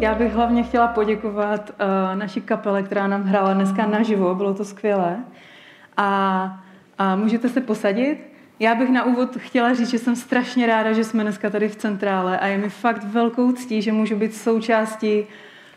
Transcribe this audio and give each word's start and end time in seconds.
Já 0.00 0.14
bych 0.14 0.32
hlavně 0.32 0.62
chtěla 0.62 0.88
poděkovat 0.88 1.70
uh, 1.70 2.18
naší 2.18 2.40
kapele, 2.40 2.82
která 2.82 3.06
nám 3.06 3.22
hrála 3.22 3.54
dneska 3.54 3.86
naživo, 3.86 4.34
bylo 4.34 4.54
to 4.54 4.64
skvělé. 4.64 5.16
A, 5.96 6.60
a 6.98 7.16
můžete 7.16 7.48
se 7.48 7.60
posadit. 7.60 8.18
Já 8.58 8.74
bych 8.74 8.90
na 8.90 9.04
úvod 9.04 9.36
chtěla 9.36 9.74
říct, 9.74 9.90
že 9.90 9.98
jsem 9.98 10.16
strašně 10.16 10.66
ráda, 10.66 10.92
že 10.92 11.04
jsme 11.04 11.22
dneska 11.22 11.50
tady 11.50 11.68
v 11.68 11.76
centrále 11.76 12.38
a 12.38 12.46
je 12.46 12.58
mi 12.58 12.70
fakt 12.70 13.04
velkou 13.04 13.52
ctí, 13.52 13.82
že 13.82 13.92
můžu 13.92 14.16
být 14.16 14.34
součástí 14.34 15.24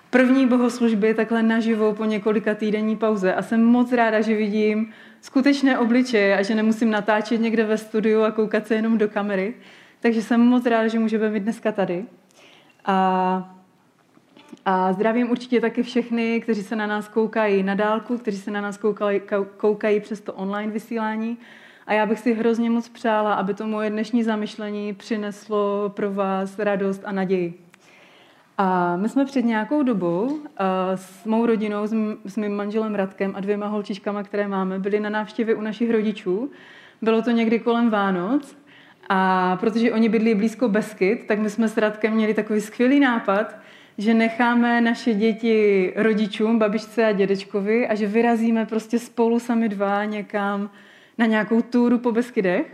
první 0.09 0.47
bohoslužby 0.47 1.13
takhle 1.13 1.43
naživo 1.43 1.93
po 1.93 2.05
několika 2.05 2.55
týdenní 2.55 2.95
pauze. 2.95 3.33
A 3.33 3.41
jsem 3.41 3.63
moc 3.63 3.91
ráda, 3.91 4.21
že 4.21 4.35
vidím 4.35 4.91
skutečné 5.21 5.77
obličeje 5.77 6.37
a 6.37 6.41
že 6.41 6.55
nemusím 6.55 6.91
natáčet 6.91 7.41
někde 7.41 7.63
ve 7.63 7.77
studiu 7.77 8.23
a 8.23 8.31
koukat 8.31 8.67
se 8.67 8.75
jenom 8.75 8.97
do 8.97 9.07
kamery. 9.07 9.53
Takže 9.99 10.21
jsem 10.21 10.41
moc 10.41 10.65
ráda, 10.65 10.87
že 10.87 10.99
můžeme 10.99 11.29
být 11.29 11.43
dneska 11.43 11.71
tady. 11.71 12.05
A 12.85 13.60
a 14.65 14.93
zdravím 14.93 15.31
určitě 15.31 15.61
taky 15.61 15.83
všechny, 15.83 16.41
kteří 16.41 16.63
se 16.63 16.75
na 16.75 16.87
nás 16.87 17.07
koukají 17.07 17.63
na 17.63 17.75
dálku, 17.75 18.17
kteří 18.17 18.37
se 18.37 18.51
na 18.51 18.61
nás 18.61 18.77
koukají, 18.77 19.21
koukají 19.57 19.99
přes 19.99 20.21
to 20.21 20.33
online 20.33 20.71
vysílání. 20.71 21.37
A 21.87 21.93
já 21.93 22.05
bych 22.05 22.19
si 22.19 22.33
hrozně 22.33 22.69
moc 22.69 22.89
přála, 22.89 23.33
aby 23.33 23.53
to 23.53 23.67
moje 23.67 23.89
dnešní 23.89 24.23
zamyšlení 24.23 24.93
přineslo 24.93 25.91
pro 25.95 26.11
vás 26.11 26.59
radost 26.59 27.01
a 27.05 27.11
naději. 27.11 27.53
A 28.57 28.97
my 28.97 29.09
jsme 29.09 29.25
před 29.25 29.45
nějakou 29.45 29.83
dobou 29.83 30.39
s 30.95 31.25
mou 31.25 31.45
rodinou, 31.45 31.87
s 32.25 32.37
mým 32.37 32.55
manželem 32.55 32.95
Radkem 32.95 33.33
a 33.35 33.39
dvěma 33.39 33.67
holčičkama, 33.67 34.23
které 34.23 34.47
máme, 34.47 34.79
byli 34.79 34.99
na 34.99 35.09
návštěvě 35.09 35.55
u 35.55 35.61
našich 35.61 35.91
rodičů. 35.91 36.51
Bylo 37.01 37.21
to 37.21 37.31
někdy 37.31 37.59
kolem 37.59 37.89
Vánoc 37.89 38.57
a 39.09 39.57
protože 39.59 39.93
oni 39.93 40.09
bydlí 40.09 40.35
blízko 40.35 40.69
Beskyt, 40.69 41.27
tak 41.27 41.39
my 41.39 41.49
jsme 41.49 41.67
s 41.67 41.77
Radkem 41.77 42.13
měli 42.13 42.33
takový 42.33 42.61
skvělý 42.61 42.99
nápad, 42.99 43.55
že 44.01 44.13
necháme 44.13 44.81
naše 44.81 45.13
děti 45.13 45.93
rodičům, 45.95 46.59
babičce 46.59 47.05
a 47.05 47.11
dědečkovi 47.11 47.87
a 47.87 47.95
že 47.95 48.07
vyrazíme 48.07 48.65
prostě 48.65 48.99
spolu 48.99 49.39
sami 49.39 49.69
dva 49.69 50.05
někam 50.05 50.69
na 51.17 51.25
nějakou 51.25 51.61
túru 51.61 51.97
po 51.97 52.11
Beskydech. 52.11 52.65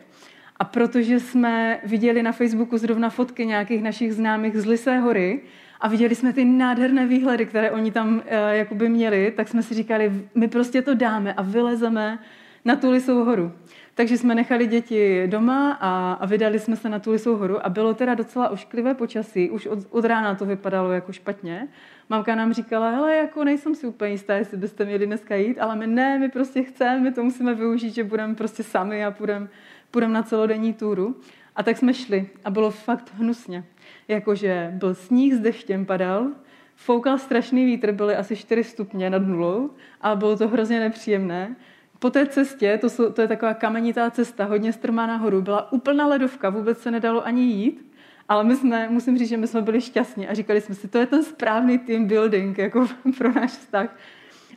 A 0.60 0.64
protože 0.64 1.20
jsme 1.20 1.80
viděli 1.84 2.24
na 2.24 2.32
Facebooku 2.32 2.78
zrovna 2.78 3.10
fotky 3.10 3.46
nějakých 3.46 3.84
našich 3.84 4.14
známých 4.14 4.58
z 4.58 4.66
Lisé 4.66 5.00
hory 5.00 5.42
a 5.80 5.88
viděli 5.88 6.16
jsme 6.16 6.34
ty 6.34 6.46
nádherné 6.46 7.08
výhledy, 7.08 7.46
které 7.46 7.72
oni 7.72 7.92
tam 7.92 8.16
uh, 8.16 8.22
jakoby 8.52 8.90
měli, 8.90 9.34
tak 9.36 9.48
jsme 9.48 9.64
si 9.64 9.74
říkali, 9.74 10.12
my 10.36 10.48
prostě 10.48 10.82
to 10.82 10.96
dáme 10.96 11.34
a 11.34 11.42
vylezeme 11.42 12.20
na 12.66 12.76
tu 12.76 12.92
Lisou 12.92 13.24
horu. 13.24 13.52
Takže 13.98 14.18
jsme 14.18 14.36
nechali 14.36 14.68
děti 14.68 15.28
doma 15.28 15.78
a, 15.82 16.14
a 16.14 16.26
vydali 16.26 16.60
jsme 16.60 16.76
se 16.76 16.90
na 16.90 17.00
tu 17.00 17.12
Lisou 17.12 17.36
horu 17.36 17.66
a 17.66 17.70
bylo 17.70 17.94
teda 17.94 18.16
docela 18.16 18.50
ošklivé 18.50 18.94
počasí, 18.94 19.50
už 19.50 19.66
od, 19.66 19.80
od 19.90 20.06
rána 20.06 20.36
to 20.36 20.46
vypadalo 20.46 20.92
jako 20.92 21.12
špatně. 21.12 21.68
Mamka 22.10 22.36
nám 22.36 22.54
říkala, 22.54 22.90
hele, 22.90 23.16
jako 23.16 23.44
nejsem 23.44 23.76
si 23.76 23.88
úplně 23.88 24.12
jistá, 24.12 24.36
jestli 24.36 24.58
byste 24.58 24.86
měli 24.86 25.06
dneska 25.06 25.36
jít, 25.36 25.60
ale 25.60 25.76
my 25.76 25.88
ne, 25.88 26.20
my 26.20 26.30
prostě 26.30 26.64
chceme, 26.64 27.00
my 27.00 27.12
to 27.12 27.24
musíme 27.24 27.56
využít, 27.56 27.94
že 27.94 28.04
budeme 28.04 28.36
prostě 28.36 28.64
sami 28.64 29.06
a 29.06 29.12
půjdeme 29.12 29.48
půjdem 29.92 30.14
na 30.14 30.24
celodenní 30.24 30.74
túru. 30.74 31.16
A 31.56 31.64
tak 31.64 31.78
jsme 31.78 31.94
šli 31.94 32.30
a 32.46 32.50
bylo 32.50 32.72
fakt 32.72 33.14
hnusně. 33.18 33.64
Jakože 34.08 34.72
byl 34.74 34.96
sníh 34.96 35.34
s 35.34 35.40
deštěm 35.40 35.86
padal, 35.86 36.28
foukal 36.76 37.18
strašný 37.18 37.66
vítr, 37.66 37.92
byly 37.92 38.16
asi 38.16 38.36
4 38.36 38.64
stupně 38.64 39.10
nad 39.10 39.22
nulou 39.28 39.70
a 40.02 40.16
bylo 40.16 40.38
to 40.38 40.48
hrozně 40.48 40.80
nepříjemné. 40.80 41.56
Po 42.00 42.10
té 42.10 42.26
cestě, 42.26 42.78
to, 42.82 42.90
jsou, 42.90 43.12
to 43.12 43.22
je 43.22 43.28
taková 43.28 43.54
kamenitá 43.54 44.12
cesta, 44.12 44.46
hodně 44.46 44.74
strmá 44.74 45.08
nahoru, 45.08 45.42
byla 45.42 45.72
úplná 45.72 46.08
ledovka, 46.08 46.50
vůbec 46.50 46.82
se 46.82 46.92
nedalo 46.92 47.26
ani 47.26 47.44
jít, 47.44 47.92
ale 48.30 48.44
my 48.44 48.56
jsme, 48.56 48.90
musím 48.90 49.18
říct, 49.18 49.30
že 49.30 49.38
my 49.38 49.48
jsme 49.48 49.62
byli 49.62 49.82
šťastní 49.82 50.28
a 50.28 50.34
říkali 50.34 50.62
jsme 50.62 50.76
si, 50.76 50.88
to 50.88 50.98
je 50.98 51.06
ten 51.06 51.24
správný 51.24 51.80
team 51.80 52.06
building 52.06 52.58
jako 52.58 52.88
pro 53.18 53.34
náš 53.34 53.52
vztah. 53.52 53.98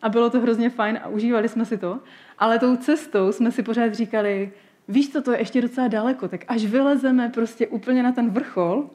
A 0.03 0.09
bylo 0.09 0.31
to 0.31 0.41
hrozně 0.41 0.71
fajn 0.71 1.01
a 1.03 1.09
užívali 1.09 1.49
jsme 1.49 1.65
si 1.65 1.79
to. 1.79 2.01
Ale 2.39 2.59
tou 2.59 2.77
cestou 2.77 3.33
jsme 3.33 3.53
si 3.53 3.63
pořád 3.63 3.95
říkali, 3.95 4.53
víš 4.89 5.13
co, 5.13 5.23
to 5.23 5.33
je 5.33 5.39
ještě 5.39 5.63
docela 5.63 5.89
daleko, 5.89 6.29
tak 6.29 6.45
až 6.49 6.65
vylezeme 6.65 7.29
prostě 7.29 7.67
úplně 7.67 8.03
na 8.03 8.13
ten 8.13 8.31
vrchol, 8.31 8.91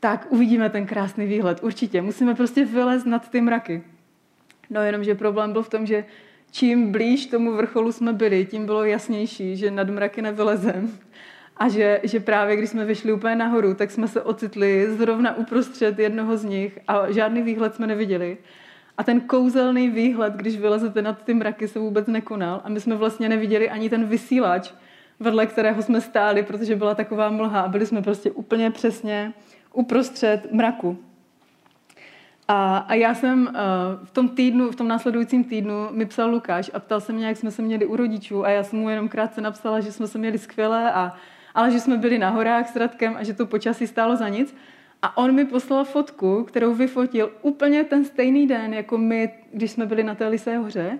tak 0.00 0.26
uvidíme 0.30 0.70
ten 0.70 0.86
krásný 0.86 1.26
výhled. 1.26 1.62
Určitě, 1.62 2.02
musíme 2.02 2.34
prostě 2.34 2.64
vylez 2.64 3.04
nad 3.04 3.30
ty 3.30 3.40
mraky. 3.40 3.82
No 4.70 4.82
jenomže 4.82 5.14
problém 5.14 5.52
byl 5.52 5.62
v 5.62 5.68
tom, 5.68 5.86
že 5.86 6.04
čím 6.54 6.92
blíž 6.92 7.26
tomu 7.26 7.52
vrcholu 7.52 7.92
jsme 7.92 8.12
byli, 8.12 8.46
tím 8.46 8.66
bylo 8.66 8.84
jasnější, 8.84 9.56
že 9.56 9.70
nad 9.70 9.88
mraky 9.88 10.22
nevylezem. 10.22 10.98
A 11.56 11.68
že, 11.68 12.00
že 12.02 12.20
právě 12.20 12.56
když 12.56 12.70
jsme 12.70 12.84
vyšli 12.84 13.12
úplně 13.12 13.36
nahoru, 13.36 13.74
tak 13.74 13.90
jsme 13.90 14.08
se 14.08 14.22
ocitli 14.22 14.86
zrovna 14.96 15.36
uprostřed 15.36 15.98
jednoho 15.98 16.36
z 16.36 16.44
nich 16.44 16.78
a 16.88 17.10
žádný 17.10 17.42
výhled 17.42 17.74
jsme 17.74 17.86
neviděli. 17.86 18.36
A 18.98 19.02
ten 19.02 19.20
kouzelný 19.20 19.90
výhled, 19.90 20.34
když 20.34 20.56
vylezete 20.56 21.02
nad 21.02 21.22
ty 21.22 21.34
mraky, 21.34 21.68
se 21.68 21.78
vůbec 21.78 22.06
nekonal. 22.06 22.60
A 22.64 22.68
my 22.68 22.80
jsme 22.80 22.96
vlastně 22.96 23.28
neviděli 23.28 23.70
ani 23.70 23.90
ten 23.90 24.04
vysílač, 24.04 24.72
vedle 25.20 25.46
kterého 25.46 25.82
jsme 25.82 26.00
stáli, 26.00 26.42
protože 26.42 26.76
byla 26.76 26.94
taková 26.94 27.30
mlha 27.30 27.60
a 27.60 27.68
byli 27.68 27.86
jsme 27.86 28.02
prostě 28.02 28.30
úplně 28.30 28.70
přesně 28.70 29.32
uprostřed 29.72 30.52
mraku. 30.52 30.98
A, 32.48 32.76
a 32.76 32.94
já 32.94 33.14
jsem 33.14 33.46
uh, 33.46 33.52
v 34.04 34.10
tom 34.10 34.28
týdnu, 34.28 34.70
v 34.70 34.76
tom 34.76 34.88
následujícím 34.88 35.44
týdnu 35.44 35.88
mi 35.90 36.06
psal 36.06 36.30
Lukáš 36.30 36.70
a 36.74 36.80
ptal 36.80 37.00
se 37.00 37.12
mě, 37.12 37.26
jak 37.26 37.36
jsme 37.36 37.50
se 37.50 37.62
měli 37.62 37.86
u 37.86 37.96
rodičů 37.96 38.44
a 38.44 38.50
já 38.50 38.62
jsem 38.62 38.78
mu 38.78 38.88
jenom 38.88 39.08
krátce 39.08 39.40
napsala, 39.40 39.80
že 39.80 39.92
jsme 39.92 40.06
se 40.06 40.18
měli 40.18 40.38
skvěle, 40.38 40.92
a, 40.92 41.12
ale 41.54 41.70
že 41.70 41.80
jsme 41.80 41.96
byli 41.96 42.18
na 42.18 42.30
horách 42.30 42.68
s 42.68 42.76
Radkem 42.76 43.16
a 43.16 43.24
že 43.24 43.34
to 43.34 43.46
počasí 43.46 43.86
stálo 43.86 44.16
za 44.16 44.28
nic. 44.28 44.56
A 45.02 45.16
on 45.16 45.34
mi 45.34 45.44
poslal 45.44 45.84
fotku, 45.84 46.44
kterou 46.44 46.74
vyfotil 46.74 47.32
úplně 47.42 47.84
ten 47.84 48.04
stejný 48.04 48.46
den, 48.46 48.74
jako 48.74 48.98
my, 48.98 49.32
když 49.52 49.70
jsme 49.70 49.86
byli 49.86 50.02
na 50.02 50.14
té 50.14 50.28
Lisé 50.28 50.56
hoře. 50.56 50.98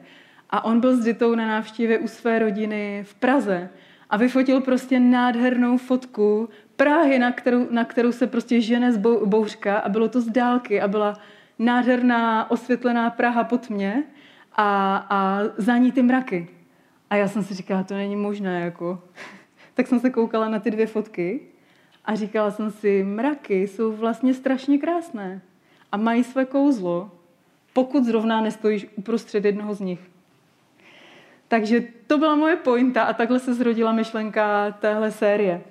A 0.50 0.65
on 0.65 0.81
byl 0.81 0.97
s 0.97 1.04
Ditou 1.04 1.34
na 1.34 1.47
návštěvě 1.47 1.99
u 1.99 2.09
své 2.09 2.38
rodiny 2.38 3.04
v 3.06 3.15
Praze. 3.15 3.71
A 4.10 4.16
vyfotil 4.16 4.60
prostě 4.60 5.00
nádhernou 5.00 5.77
fotku 5.77 6.49
Prahy, 6.77 7.19
na 7.19 7.33
kterou, 7.33 7.66
na 7.71 7.84
kterou 7.84 8.12
se 8.12 8.27
prostě 8.27 8.60
žene 8.60 8.93
z 8.93 8.97
bouřka 9.25 9.78
a 9.78 9.88
bylo 9.88 10.09
to 10.09 10.21
z 10.21 10.28
dálky 10.28 10.81
a 10.81 10.88
byla 10.88 11.19
nádherná 11.59 12.50
osvětlená 12.50 13.10
Praha 13.10 13.44
pod 13.44 13.70
mě 13.70 14.04
a, 14.53 14.97
a 15.10 15.41
za 15.56 15.76
ní 15.76 15.92
ty 15.92 16.03
mraky. 16.03 16.48
A 17.10 17.16
já 17.16 17.28
jsem 17.28 17.42
si 17.44 17.54
říkala, 17.54 17.82
to 17.82 17.94
není 17.94 18.16
možné, 18.16 18.60
jako. 18.60 19.03
tak 19.75 19.87
jsem 19.87 20.00
se 20.00 20.10
koukala 20.10 20.48
na 20.48 20.59
ty 20.59 20.70
dvě 20.70 20.87
fotky 20.87 21.41
a 22.04 22.15
říkala 22.15 22.50
jsem 22.50 22.70
si, 22.70 23.04
mraky 23.04 23.62
jsou 23.62 23.92
vlastně 23.92 24.34
strašně 24.34 24.78
krásné 24.78 25.41
a 25.92 25.97
mají 25.97 26.25
své 26.25 26.44
kouzlo, 26.44 27.10
pokud 27.72 28.04
zrovna 28.04 28.41
nestojíš 28.41 28.86
uprostřed 28.97 29.44
jednoho 29.44 29.75
z 29.75 29.81
nich. 29.81 30.00
Takže 31.48 31.82
to 32.06 32.19
byla 32.19 32.36
moje 32.36 32.56
pointa 32.56 33.03
a 33.03 33.12
takhle 33.12 33.41
se 33.41 33.54
zrodila 33.54 33.92
myšlenka 33.92 34.71
téhle 34.71 35.10
série. 35.10 35.62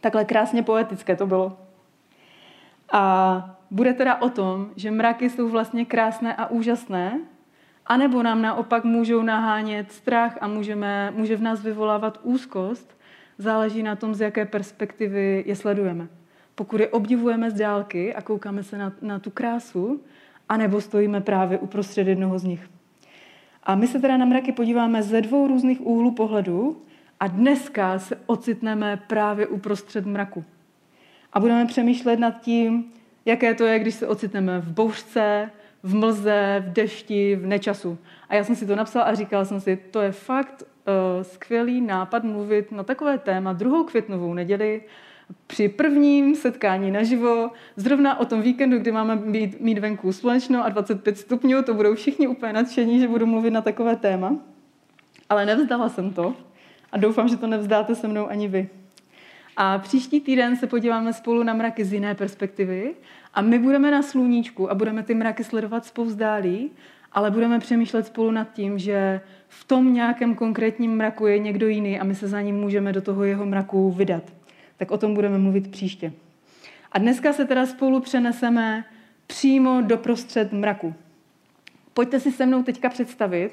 Takhle 0.00 0.24
krásně 0.24 0.62
poetické 0.62 1.16
to 1.16 1.26
bylo. 1.26 1.58
A 2.92 3.57
bude 3.70 3.92
teda 3.92 4.16
o 4.16 4.30
tom, 4.30 4.70
že 4.76 4.90
mraky 4.90 5.30
jsou 5.30 5.48
vlastně 5.48 5.84
krásné 5.84 6.34
a 6.34 6.46
úžasné, 6.46 7.20
anebo 7.86 8.22
nám 8.22 8.42
naopak 8.42 8.84
můžou 8.84 9.22
nahánět 9.22 9.92
strach 9.92 10.38
a 10.40 10.48
můžeme, 10.48 11.10
může 11.16 11.36
v 11.36 11.42
nás 11.42 11.62
vyvolávat 11.62 12.20
úzkost, 12.22 12.98
záleží 13.38 13.82
na 13.82 13.96
tom, 13.96 14.14
z 14.14 14.20
jaké 14.20 14.44
perspektivy 14.44 15.44
je 15.46 15.56
sledujeme. 15.56 16.08
Pokud 16.54 16.80
je 16.80 16.88
obdivujeme 16.88 17.50
z 17.50 17.54
dálky 17.54 18.14
a 18.14 18.22
koukáme 18.22 18.62
se 18.62 18.78
na, 18.78 18.92
na 19.02 19.18
tu 19.18 19.30
krásu, 19.30 20.00
anebo 20.48 20.80
stojíme 20.80 21.20
právě 21.20 21.58
uprostřed 21.58 22.08
jednoho 22.08 22.38
z 22.38 22.44
nich. 22.44 22.68
A 23.62 23.74
my 23.74 23.86
se 23.86 24.00
teda 24.00 24.16
na 24.16 24.24
mraky 24.24 24.52
podíváme 24.52 25.02
ze 25.02 25.20
dvou 25.20 25.46
různých 25.46 25.80
úhlů 25.80 26.10
pohledu 26.10 26.82
a 27.20 27.26
dneska 27.26 27.98
se 27.98 28.18
ocitneme 28.26 29.02
právě 29.06 29.46
uprostřed 29.46 30.06
mraku. 30.06 30.44
A 31.32 31.40
budeme 31.40 31.66
přemýšlet 31.66 32.18
nad 32.18 32.40
tím, 32.40 32.92
jaké 33.28 33.54
to 33.54 33.64
je, 33.64 33.78
když 33.78 33.94
se 33.94 34.06
ocitneme 34.06 34.60
v 34.60 34.72
bouřce, 34.72 35.50
v 35.82 35.94
mlze, 35.94 36.64
v 36.66 36.72
dešti, 36.72 37.36
v 37.36 37.46
nečasu. 37.46 37.98
A 38.28 38.34
já 38.34 38.44
jsem 38.44 38.56
si 38.56 38.66
to 38.66 38.76
napsala 38.76 39.04
a 39.04 39.14
říkala 39.14 39.44
jsem 39.44 39.60
si, 39.60 39.76
to 39.90 40.00
je 40.00 40.12
fakt 40.12 40.62
uh, 40.62 41.22
skvělý 41.22 41.80
nápad 41.80 42.24
mluvit 42.24 42.72
na 42.72 42.82
takové 42.82 43.18
téma 43.18 43.52
druhou 43.52 43.84
květnovou 43.84 44.34
neděli 44.34 44.82
při 45.46 45.68
prvním 45.68 46.34
setkání 46.34 46.90
naživo, 46.90 47.50
zrovna 47.76 48.20
o 48.20 48.24
tom 48.24 48.42
víkendu, 48.42 48.78
kdy 48.78 48.92
máme 48.92 49.16
být, 49.16 49.60
mít 49.60 49.78
venku 49.78 50.12
slunečno 50.12 50.64
a 50.64 50.68
25 50.68 51.18
stupňů, 51.18 51.62
to 51.62 51.74
budou 51.74 51.94
všichni 51.94 52.28
úplně 52.28 52.52
nadšení, 52.52 53.00
že 53.00 53.08
budu 53.08 53.26
mluvit 53.26 53.50
na 53.50 53.60
takové 53.60 53.96
téma. 53.96 54.36
Ale 55.28 55.46
nevzdala 55.46 55.88
jsem 55.88 56.12
to 56.12 56.34
a 56.92 56.98
doufám, 56.98 57.28
že 57.28 57.36
to 57.36 57.46
nevzdáte 57.46 57.94
se 57.94 58.08
mnou 58.08 58.28
ani 58.28 58.48
vy. 58.48 58.68
A 59.60 59.78
příští 59.78 60.20
týden 60.20 60.56
se 60.56 60.66
podíváme 60.66 61.12
spolu 61.12 61.42
na 61.42 61.54
mraky 61.54 61.84
z 61.84 61.92
jiné 61.92 62.14
perspektivy 62.14 62.94
a 63.34 63.42
my 63.42 63.58
budeme 63.58 63.90
na 63.90 64.02
sluníčku 64.02 64.70
a 64.70 64.74
budeme 64.74 65.02
ty 65.02 65.14
mraky 65.14 65.44
sledovat 65.44 65.84
spouzdálí, 65.84 66.70
ale 67.12 67.30
budeme 67.30 67.58
přemýšlet 67.58 68.06
spolu 68.06 68.30
nad 68.30 68.52
tím, 68.52 68.78
že 68.78 69.20
v 69.48 69.64
tom 69.64 69.94
nějakém 69.94 70.34
konkrétním 70.34 70.96
mraku 70.96 71.26
je 71.26 71.38
někdo 71.38 71.68
jiný 71.68 72.00
a 72.00 72.04
my 72.04 72.14
se 72.14 72.28
za 72.28 72.40
ním 72.40 72.56
můžeme 72.56 72.92
do 72.92 73.02
toho 73.02 73.24
jeho 73.24 73.46
mraku 73.46 73.90
vydat. 73.90 74.22
Tak 74.76 74.90
o 74.90 74.98
tom 74.98 75.14
budeme 75.14 75.38
mluvit 75.38 75.70
příště. 75.70 76.12
A 76.92 76.98
dneska 76.98 77.32
se 77.32 77.44
teda 77.44 77.66
spolu 77.66 78.00
přeneseme 78.00 78.84
přímo 79.26 79.82
do 79.82 79.96
prostřed 79.96 80.52
mraku. 80.52 80.94
Pojďte 81.94 82.20
si 82.20 82.32
se 82.32 82.46
mnou 82.46 82.62
teďka 82.62 82.88
představit, 82.88 83.50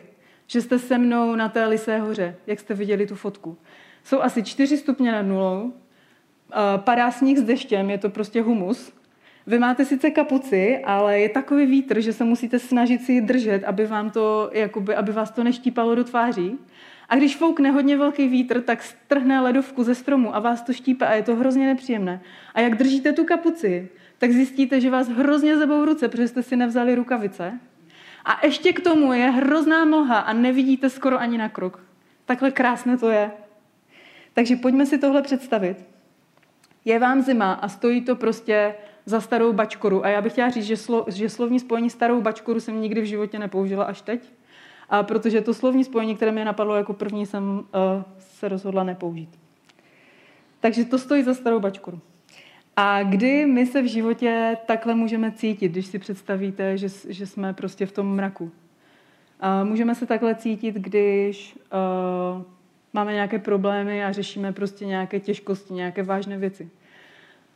že 0.48 0.62
jste 0.62 0.80
se 0.80 0.98
mnou 0.98 1.36
na 1.36 1.50
té 1.50 1.66
Lisé 1.66 2.00
hoře, 2.00 2.36
jak 2.48 2.60
jste 2.60 2.74
viděli 2.74 3.08
tu 3.08 3.16
fotku. 3.16 3.58
Jsou 4.04 4.22
asi 4.22 4.44
4 4.44 4.78
stupně 4.78 5.12
nad 5.12 5.22
nulou, 5.22 5.74
padá 6.78 7.12
sníh 7.12 7.38
s 7.38 7.44
deštěm, 7.44 7.90
je 7.90 7.98
to 7.98 8.10
prostě 8.10 8.42
humus. 8.42 8.94
Vy 9.48 9.60
máte 9.60 9.86
sice 9.86 10.10
kapuci, 10.10 10.80
ale 10.86 11.20
je 11.20 11.30
takový 11.30 11.66
vítr, 11.66 12.02
že 12.02 12.14
se 12.14 12.24
musíte 12.24 12.60
snažit 12.60 13.02
si 13.02 13.14
ji 13.14 13.22
držet, 13.22 13.64
aby, 13.64 13.86
vám 13.86 14.10
to, 14.10 14.50
jakoby, 14.54 14.96
aby 14.96 15.12
vás 15.12 15.32
to 15.32 15.44
neštípalo 15.44 15.96
do 15.96 16.04
tváří. 16.04 16.58
A 17.10 17.16
když 17.16 17.36
foukne 17.36 17.72
hodně 17.72 17.98
velký 17.98 18.28
vítr, 18.28 18.62
tak 18.62 18.84
strhne 18.84 19.42
ledovku 19.42 19.84
ze 19.84 19.96
stromu 19.96 20.36
a 20.36 20.40
vás 20.40 20.62
to 20.62 20.74
štípe 20.74 21.08
a 21.08 21.14
je 21.14 21.24
to 21.24 21.36
hrozně 21.36 21.66
nepříjemné. 21.66 22.22
A 22.54 22.62
jak 22.62 22.76
držíte 22.76 23.14
tu 23.14 23.24
kapuci, 23.26 23.90
tak 24.18 24.32
zjistíte, 24.32 24.82
že 24.82 24.90
vás 24.90 25.10
hrozně 25.10 25.58
zebou 25.58 25.86
ruce, 25.86 26.08
protože 26.08 26.28
jste 26.28 26.44
si 26.44 26.56
nevzali 26.56 26.96
rukavice. 26.96 27.60
A 28.26 28.46
ještě 28.46 28.74
k 28.74 28.80
tomu 28.80 29.14
je 29.14 29.30
hrozná 29.30 29.86
mlha 29.86 30.20
a 30.20 30.34
nevidíte 30.34 30.90
skoro 30.90 31.20
ani 31.20 31.38
na 31.38 31.50
krok. 31.50 31.84
Takhle 32.26 32.52
krásné 32.52 32.98
to 32.98 33.10
je. 33.10 33.32
Takže 34.34 34.56
pojďme 34.56 34.86
si 34.86 34.98
tohle 34.98 35.22
představit. 35.22 35.95
Je 36.86 37.00
vám 37.00 37.22
zima 37.22 37.54
a 37.54 37.68
stojí 37.68 38.02
to 38.02 38.16
prostě 38.16 38.76
za 39.06 39.22
starou 39.22 39.54
bačkoru. 39.54 40.06
A 40.06 40.10
já 40.10 40.22
bych 40.22 40.32
chtěla 40.32 40.50
říct, 40.50 40.66
že, 40.66 40.78
slo, 40.78 41.06
že 41.08 41.30
slovní 41.30 41.60
spojení 41.60 41.90
starou 41.90 42.22
bačkoru 42.22 42.60
jsem 42.60 42.82
nikdy 42.82 43.02
v 43.02 43.06
životě 43.06 43.40
nepoužila 43.40 43.84
až 43.84 44.02
teď. 44.02 44.30
A 44.90 45.04
protože 45.04 45.42
to 45.42 45.54
slovní 45.54 45.84
spojení, 45.84 46.16
které 46.16 46.32
mě 46.32 46.46
napadlo 46.46 46.76
jako 46.76 46.94
první, 46.94 47.26
jsem 47.26 47.44
uh, 47.44 47.64
se 48.20 48.48
rozhodla 48.48 48.84
nepoužít. 48.84 49.30
Takže 50.60 50.86
to 50.86 51.00
stojí 51.00 51.24
za 51.24 51.34
starou 51.34 51.60
bačkoru. 51.60 52.00
A 52.76 53.04
kdy 53.04 53.46
my 53.46 53.66
se 53.66 53.82
v 53.82 53.86
životě 53.86 54.58
takhle 54.66 54.96
můžeme 54.96 55.32
cítit, 55.32 55.72
když 55.72 55.86
si 55.86 56.00
představíte, 56.00 56.78
že, 56.78 56.88
že 57.10 57.28
jsme 57.28 57.54
prostě 57.54 57.86
v 57.86 57.92
tom 57.92 58.16
mraku? 58.16 58.52
A 59.40 59.64
můžeme 59.64 59.96
se 59.96 60.06
takhle 60.06 60.36
cítit, 60.36 60.76
když 60.76 61.56
uh, 62.36 62.44
máme 62.96 63.14
nějaké 63.14 63.40
problémy 63.40 64.06
a 64.06 64.12
řešíme 64.12 64.54
prostě 64.54 64.86
nějaké 64.86 65.20
těžkosti, 65.20 65.74
nějaké 65.74 66.04
vážné 66.04 66.38
věci. 66.38 66.70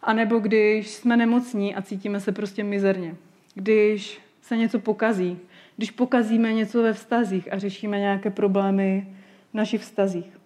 A 0.02 0.14
nebo 0.14 0.40
když 0.40 0.88
jsme 0.90 1.18
nemocní 1.18 1.76
a 1.76 1.82
cítíme 1.82 2.20
se 2.20 2.32
prostě 2.32 2.64
mizerně. 2.64 3.16
Když 3.56 4.22
se 4.42 4.58
něco 4.58 4.80
pokazí. 4.80 5.38
Když 5.78 5.92
pokazíme 5.92 6.54
něco 6.54 6.84
ve 6.84 6.94
vztazích 6.94 7.54
a 7.54 7.58
řešíme 7.58 8.00
nějaké 8.00 8.30
problémy 8.30 9.08
v 9.52 9.54
našich 9.54 9.82
vztazích. 9.82 10.40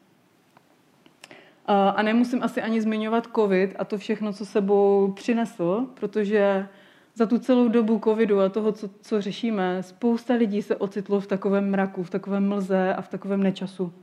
A 1.65 2.01
nemusím 2.01 2.43
asi 2.43 2.61
ani 2.61 2.81
zmiňovat 2.81 3.27
covid 3.35 3.75
a 3.79 3.85
to 3.85 3.97
všechno, 3.97 4.33
co 4.33 4.45
sebou 4.45 5.11
přinesl, 5.15 5.87
protože 5.93 6.67
za 7.15 7.25
tu 7.25 7.37
celou 7.37 7.67
dobu 7.67 8.01
covidu 8.03 8.39
a 8.39 8.49
toho, 8.49 8.71
co, 8.71 8.89
co 9.01 9.21
řešíme, 9.21 9.83
spousta 9.83 10.33
lidí 10.33 10.61
se 10.61 10.75
ocitlo 10.75 11.19
v 11.19 11.27
takovém 11.27 11.71
mraku, 11.71 12.03
v 12.03 12.09
takovém 12.09 12.47
mlze 12.47 12.95
a 12.95 13.01
v 13.01 13.07
takovém 13.07 13.43
nečasu. 13.43 13.93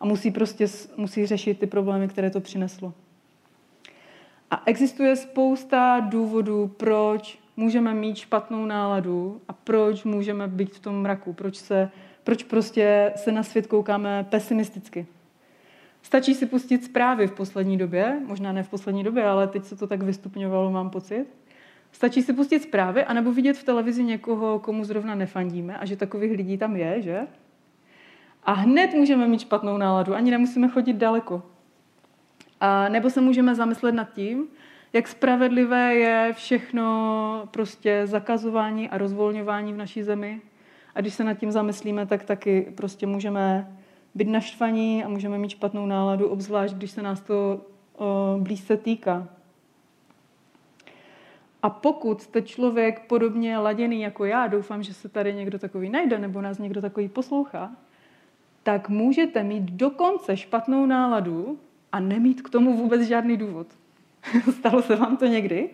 A 0.00 0.06
musí 0.06 0.30
prostě 0.30 0.66
musí 0.96 1.26
řešit 1.26 1.58
ty 1.58 1.66
problémy, 1.66 2.08
které 2.08 2.30
to 2.30 2.40
přineslo. 2.40 2.92
A 4.50 4.62
existuje 4.66 5.16
spousta 5.16 6.00
důvodů, 6.00 6.68
proč 6.76 7.38
můžeme 7.56 7.94
mít 7.94 8.16
špatnou 8.16 8.66
náladu 8.66 9.40
a 9.48 9.52
proč 9.52 10.04
můžeme 10.04 10.48
být 10.48 10.74
v 10.74 10.80
tom 10.80 11.00
mraku, 11.00 11.32
proč, 11.32 11.56
se, 11.56 11.90
proč 12.24 12.42
prostě 12.42 13.12
se 13.16 13.32
na 13.32 13.42
svět 13.42 13.66
koukáme 13.66 14.26
pesimisticky. 14.30 15.06
Stačí 16.02 16.34
si 16.34 16.46
pustit 16.46 16.84
zprávy 16.84 17.26
v 17.26 17.32
poslední 17.32 17.78
době, 17.78 18.20
možná 18.26 18.52
ne 18.52 18.62
v 18.62 18.68
poslední 18.68 19.04
době, 19.04 19.24
ale 19.24 19.46
teď 19.46 19.64
se 19.64 19.76
to 19.76 19.86
tak 19.86 20.02
vystupňovalo, 20.02 20.70
mám 20.70 20.90
pocit. 20.90 21.26
Stačí 21.92 22.22
si 22.22 22.32
pustit 22.32 22.62
zprávy, 22.62 23.04
anebo 23.04 23.32
vidět 23.32 23.58
v 23.58 23.64
televizi 23.64 24.04
někoho, 24.04 24.58
komu 24.58 24.84
zrovna 24.84 25.14
nefandíme 25.14 25.78
a 25.78 25.84
že 25.84 25.96
takových 25.96 26.32
lidí 26.32 26.58
tam 26.58 26.76
je, 26.76 27.02
že? 27.02 27.26
A 28.46 28.52
hned 28.52 28.94
můžeme 28.94 29.28
mít 29.28 29.40
špatnou 29.40 29.76
náladu, 29.76 30.14
ani 30.14 30.30
nemusíme 30.30 30.68
chodit 30.68 30.92
daleko. 30.92 31.42
A 32.60 32.88
nebo 32.88 33.10
se 33.10 33.20
můžeme 33.20 33.54
zamyslet 33.54 33.92
nad 33.92 34.12
tím, 34.12 34.46
jak 34.92 35.08
spravedlivé 35.08 35.94
je 35.94 36.32
všechno 36.32 37.48
prostě 37.50 38.02
zakazování 38.04 38.90
a 38.90 38.98
rozvolňování 38.98 39.72
v 39.72 39.76
naší 39.76 40.02
zemi. 40.02 40.40
A 40.94 41.00
když 41.00 41.14
se 41.14 41.24
nad 41.24 41.34
tím 41.34 41.50
zamyslíme, 41.50 42.06
tak 42.06 42.24
taky 42.24 42.72
prostě 42.76 43.06
můžeme 43.06 43.76
být 44.14 44.28
naštvaní 44.28 45.04
a 45.04 45.08
můžeme 45.08 45.38
mít 45.38 45.48
špatnou 45.48 45.86
náladu, 45.86 46.28
obzvlášť 46.28 46.74
když 46.74 46.90
se 46.90 47.02
nás 47.02 47.20
to 47.20 47.60
o, 47.96 48.38
blízce 48.38 48.76
týká. 48.76 49.28
A 51.62 51.70
pokud 51.70 52.22
jste 52.22 52.42
člověk 52.42 53.06
podobně 53.06 53.58
laděný 53.58 54.00
jako 54.00 54.24
já, 54.24 54.46
doufám, 54.46 54.82
že 54.82 54.94
se 54.94 55.08
tady 55.08 55.34
někdo 55.34 55.58
takový 55.58 55.90
najde 55.90 56.18
nebo 56.18 56.40
nás 56.40 56.58
někdo 56.58 56.80
takový 56.80 57.08
poslouchá, 57.08 57.70
tak 58.64 58.88
můžete 58.88 59.42
mít 59.42 59.62
dokonce 59.62 60.36
špatnou 60.36 60.86
náladu 60.86 61.58
a 61.92 62.00
nemít 62.00 62.42
k 62.42 62.50
tomu 62.50 62.76
vůbec 62.76 63.02
žádný 63.02 63.36
důvod. 63.36 63.66
Stalo 64.58 64.82
se 64.82 64.96
vám 64.96 65.16
to 65.16 65.26
někdy? 65.26 65.70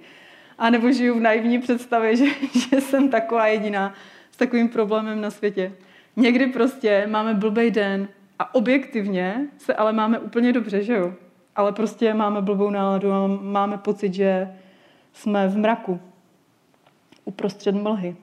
A 0.59 0.71
nebo 0.71 0.93
žiju 0.93 1.15
v 1.15 1.21
naivní 1.21 1.59
představě, 1.59 2.17
že, 2.17 2.25
že 2.71 2.81
jsem 2.81 3.09
taková 3.09 3.47
jediná 3.47 3.95
s 4.31 4.37
takovým 4.37 4.69
problémem 4.69 5.21
na 5.21 5.31
světě. 5.31 5.73
Někdy 6.17 6.47
prostě 6.47 7.07
máme 7.11 7.35
blbý 7.35 7.71
den 7.71 8.09
a 8.39 8.55
objektivně 8.55 9.49
se 9.59 9.75
ale 9.75 9.93
máme 9.93 10.19
úplně 10.19 10.53
dobře, 10.53 10.83
že 10.83 10.93
jo? 10.95 11.15
Ale 11.57 11.73
prostě 11.73 12.15
máme 12.15 12.43
blbou 12.43 12.71
náladu 12.71 13.13
a 13.13 13.27
máme 13.27 13.79
pocit, 13.79 14.15
že 14.15 14.57
jsme 15.13 15.49
v 15.49 15.59
mraku, 15.59 16.01
uprostřed 17.25 17.75
mlhy. 17.75 18.17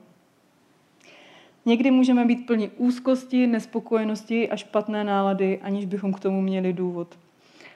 Někdy 1.68 1.90
můžeme 1.90 2.24
být 2.24 2.46
plní 2.46 2.68
úzkosti, 2.68 3.46
nespokojenosti 3.46 4.50
a 4.50 4.56
špatné 4.56 5.04
nálady, 5.04 5.58
aniž 5.62 5.84
bychom 5.84 6.12
k 6.12 6.20
tomu 6.20 6.40
měli 6.40 6.72
důvod. 6.72 7.18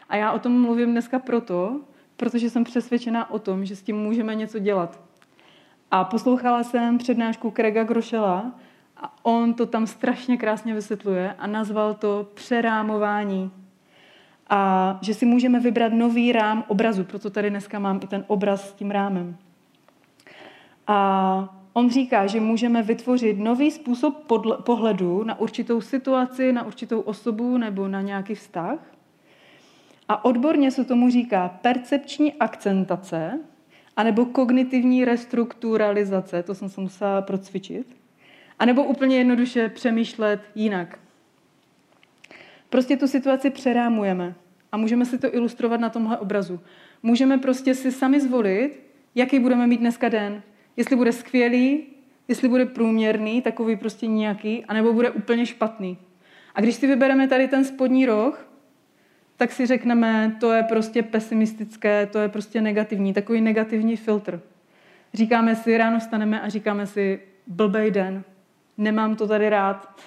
A 0.09 0.17
já 0.17 0.33
o 0.33 0.39
tom 0.39 0.61
mluvím 0.61 0.91
dneska 0.91 1.19
proto, 1.19 1.81
protože 2.17 2.51
jsem 2.51 2.65
přesvědčená 2.65 3.31
o 3.31 3.39
tom, 3.39 3.65
že 3.65 3.77
s 3.77 3.83
tím 3.83 3.97
můžeme 3.97 4.35
něco 4.35 4.59
dělat. 4.59 5.01
A 5.91 6.05
poslouchala 6.05 6.63
jsem 6.63 6.99
přednášku 6.99 7.51
Krega 7.51 7.85
Grošela 7.85 8.53
a 8.97 9.25
on 9.25 9.55
to 9.55 9.67
tam 9.67 9.87
strašně 9.87 10.37
krásně 10.37 10.75
vysvětluje 10.75 11.35
a 11.39 11.47
nazval 11.47 11.95
to 11.95 12.29
přerámování. 12.35 13.51
A 14.51 14.99
že 15.03 15.15
si 15.15 15.27
můžeme 15.27 15.61
vybrat 15.61 15.93
nový 15.93 16.33
rám 16.33 16.65
obrazu, 16.69 17.05
proto 17.05 17.31
tady 17.31 17.51
dneska 17.51 17.79
mám 17.79 18.01
i 18.03 18.07
ten 18.07 18.25
obraz 18.27 18.71
s 18.71 18.73
tím 18.73 18.91
rámem. 18.91 19.37
A 20.87 21.62
on 21.73 21.91
říká, 21.91 22.27
že 22.27 22.41
můžeme 22.41 22.83
vytvořit 22.83 23.39
nový 23.39 23.71
způsob 23.71 24.33
pohledu 24.65 25.25
na 25.25 25.41
určitou 25.41 25.81
situaci, 25.81 26.53
na 26.53 26.67
určitou 26.67 27.01
osobu 27.01 27.59
nebo 27.59 27.89
na 27.89 28.01
nějaký 28.01 28.35
vztah. 28.35 28.79
A 30.09 30.25
odborně 30.25 30.71
se 30.71 30.85
tomu 30.85 31.11
říká 31.11 31.59
percepční 31.63 32.33
akcentace 32.33 33.39
anebo 33.97 34.25
kognitivní 34.25 35.05
restrukturalizace, 35.05 36.43
to 36.43 36.55
jsem 36.55 36.69
se 36.69 36.81
musela 36.81 37.23
procvičit, 37.23 37.97
anebo 38.59 38.85
úplně 38.85 39.19
jednoduše 39.19 39.69
přemýšlet 39.69 40.41
jinak. 40.55 40.99
Prostě 42.71 42.97
tu 42.97 43.07
situaci 43.07 43.51
přerámujeme 43.51 44.35
a 44.73 44.77
můžeme 44.77 45.05
si 45.05 45.19
to 45.19 45.35
ilustrovat 45.35 45.81
na 45.81 45.89
tomhle 45.89 46.19
obrazu. 46.19 46.61
Můžeme 47.03 47.39
prostě 47.39 47.75
si 47.75 47.93
sami 47.93 48.21
zvolit, 48.21 48.81
jaký 49.15 49.39
budeme 49.39 49.67
mít 49.67 49.81
dneska 49.81 50.09
den. 50.09 50.43
Jestli 50.77 50.97
bude 50.97 51.13
skvělý, 51.13 51.87
jestli 52.29 52.49
bude 52.49 52.67
průměrný, 52.67 53.43
takový 53.43 53.77
prostě 53.77 54.07
nějaký, 54.07 54.65
anebo 54.65 54.93
bude 54.93 55.11
úplně 55.11 55.47
špatný. 55.47 55.99
A 56.55 56.61
když 56.61 56.75
si 56.75 56.87
vybereme 56.87 57.29
tady 57.29 57.49
ten 57.49 57.65
spodní 57.65 58.07
roh, 58.07 58.49
tak 59.37 59.53
si 59.53 59.67
řekneme, 59.67 60.37
to 60.41 60.53
je 60.53 60.63
prostě 60.63 61.03
pesimistické, 61.03 62.07
to 62.07 62.19
je 62.19 62.29
prostě 62.29 62.61
negativní, 62.61 63.13
takový 63.13 63.41
negativní 63.41 63.97
filtr. 63.97 64.41
Říkáme 65.15 65.57
si, 65.57 65.79
ráno 65.79 66.01
staneme 66.01 66.41
a 66.41 66.49
říkáme 66.49 66.87
si, 66.87 67.21
blbej 67.47 67.91
den, 67.91 68.25
nemám 68.79 69.17
to 69.17 69.29
tady 69.29 69.49
rád, 69.49 70.01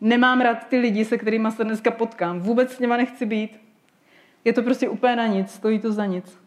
nemám 0.00 0.40
rád 0.40 0.68
ty 0.68 0.78
lidi, 0.78 1.04
se 1.04 1.18
kterými 1.18 1.50
se 1.50 1.64
dneska 1.64 1.90
potkám, 1.90 2.40
vůbec 2.40 2.72
s 2.72 2.78
něma 2.78 2.96
nechci 2.96 3.26
být. 3.26 3.60
Je 4.44 4.52
to 4.52 4.62
prostě 4.62 4.88
úplně 4.88 5.16
na 5.16 5.26
nic, 5.26 5.50
stojí 5.50 5.78
to 5.78 5.92
za 5.92 6.06
nic. 6.06 6.38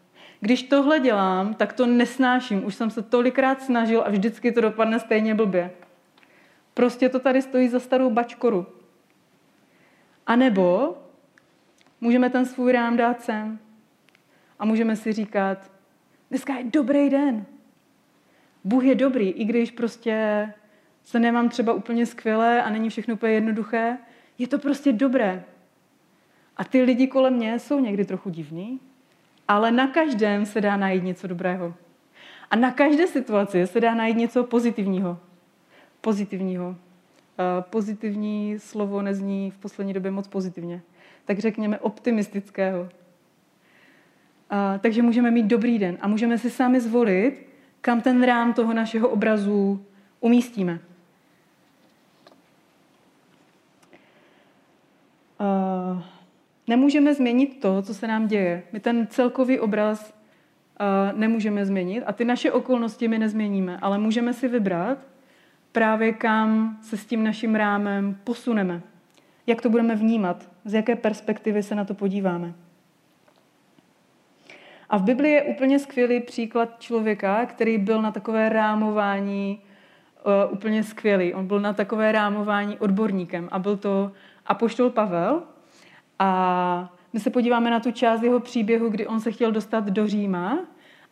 Když 0.42 0.62
tohle 0.62 1.00
dělám, 1.00 1.54
tak 1.54 1.72
to 1.72 1.86
nesnáším. 1.86 2.64
Už 2.64 2.74
jsem 2.74 2.90
se 2.90 3.02
tolikrát 3.02 3.62
snažil 3.62 4.02
a 4.06 4.10
vždycky 4.10 4.52
to 4.52 4.60
dopadne 4.60 5.00
stejně 5.00 5.34
blbě. 5.34 5.70
Prostě 6.74 7.08
to 7.08 7.18
tady 7.18 7.42
stojí 7.42 7.68
za 7.68 7.80
starou 7.80 8.10
bačkoru. 8.10 8.66
A 10.26 10.36
nebo 10.36 10.96
můžeme 12.00 12.30
ten 12.30 12.46
svůj 12.46 12.72
rám 12.72 12.96
dát 12.96 13.22
sem 13.22 13.58
a 14.58 14.64
můžeme 14.64 14.96
si 14.96 15.12
říkat, 15.12 15.70
dneska 16.30 16.54
je 16.54 16.64
dobrý 16.64 17.10
den. 17.10 17.46
Bůh 18.64 18.84
je 18.84 18.94
dobrý, 18.94 19.28
i 19.28 19.44
když 19.44 19.70
prostě 19.70 20.48
se 21.02 21.18
nemám 21.18 21.48
třeba 21.48 21.72
úplně 21.72 22.06
skvěle 22.06 22.62
a 22.62 22.70
není 22.70 22.90
všechno 22.90 23.14
úplně 23.14 23.32
jednoduché, 23.32 23.98
je 24.38 24.48
to 24.48 24.58
prostě 24.58 24.92
dobré. 24.92 25.44
A 26.56 26.64
ty 26.64 26.82
lidi 26.82 27.06
kolem 27.06 27.34
mě 27.34 27.58
jsou 27.58 27.80
někdy 27.80 28.04
trochu 28.04 28.30
divní, 28.30 28.80
ale 29.52 29.72
na 29.72 29.86
každém 29.86 30.46
se 30.46 30.60
dá 30.60 30.76
najít 30.76 31.04
něco 31.04 31.26
dobrého. 31.26 31.74
A 32.50 32.56
na 32.56 32.70
každé 32.70 33.06
situaci 33.06 33.66
se 33.66 33.80
dá 33.80 33.94
najít 33.94 34.16
něco 34.16 34.44
pozitivního. 34.44 35.18
Pozitivního. 36.00 36.76
Eh, 37.38 37.62
pozitivní 37.70 38.58
slovo 38.58 39.02
nezní 39.02 39.50
v 39.50 39.58
poslední 39.58 39.92
době 39.92 40.10
moc 40.10 40.28
pozitivně. 40.28 40.82
Tak 41.24 41.38
řekněme 41.38 41.78
optimistického. 41.78 42.88
A, 44.50 44.78
takže 44.78 45.02
můžeme 45.02 45.30
mít 45.30 45.46
dobrý 45.46 45.78
den 45.78 45.98
a 46.00 46.08
můžeme 46.08 46.38
si 46.38 46.50
sami 46.50 46.80
zvolit, 46.80 47.46
kam 47.80 48.00
ten 48.00 48.22
rám 48.22 48.52
toho 48.52 48.74
našeho 48.74 49.08
obrazu 49.08 49.84
umístíme. 50.20 50.78
Nemůžeme 56.66 57.14
změnit 57.14 57.60
to, 57.60 57.82
co 57.82 57.94
se 57.94 58.06
nám 58.06 58.26
děje. 58.26 58.62
My 58.72 58.80
ten 58.80 59.06
celkový 59.06 59.60
obraz 59.60 60.14
a, 60.76 61.12
nemůžeme 61.12 61.66
změnit 61.66 62.02
a 62.06 62.12
ty 62.12 62.24
naše 62.24 62.52
okolnosti 62.52 63.08
my 63.08 63.18
nezměníme, 63.18 63.78
ale 63.82 63.98
můžeme 63.98 64.32
si 64.32 64.48
vybrat 64.48 64.98
právě 65.72 66.12
kam 66.12 66.78
se 66.82 66.96
s 66.96 67.06
tím 67.06 67.24
naším 67.24 67.54
rámem 67.54 68.18
posuneme. 68.24 68.82
Jak 69.46 69.62
to 69.62 69.70
budeme 69.70 69.96
vnímat, 69.96 70.50
z 70.64 70.74
jaké 70.74 70.96
perspektivy 70.96 71.62
se 71.62 71.74
na 71.74 71.84
to 71.84 71.94
podíváme. 71.94 72.54
A 74.90 74.96
v 74.96 75.02
Biblii 75.02 75.32
je 75.32 75.42
úplně 75.42 75.78
skvělý 75.78 76.20
příklad 76.20 76.80
člověka, 76.80 77.46
který 77.46 77.78
byl 77.78 78.02
na 78.02 78.12
takové 78.12 78.48
rámování 78.48 79.60
uh, 80.46 80.52
úplně 80.52 80.82
skvělý. 80.82 81.34
On 81.34 81.46
byl 81.46 81.60
na 81.60 81.72
takové 81.72 82.12
rámování 82.12 82.78
odborníkem 82.78 83.48
a 83.52 83.58
byl 83.58 83.76
to 83.76 84.12
apoštol 84.46 84.90
Pavel. 84.90 85.42
A 86.24 86.92
my 87.12 87.20
se 87.20 87.30
podíváme 87.30 87.70
na 87.70 87.80
tu 87.80 87.90
část 87.90 88.22
jeho 88.22 88.40
příběhu, 88.40 88.88
kdy 88.88 89.06
on 89.06 89.20
se 89.20 89.32
chtěl 89.32 89.52
dostat 89.52 89.84
do 89.84 90.06
Říma 90.06 90.58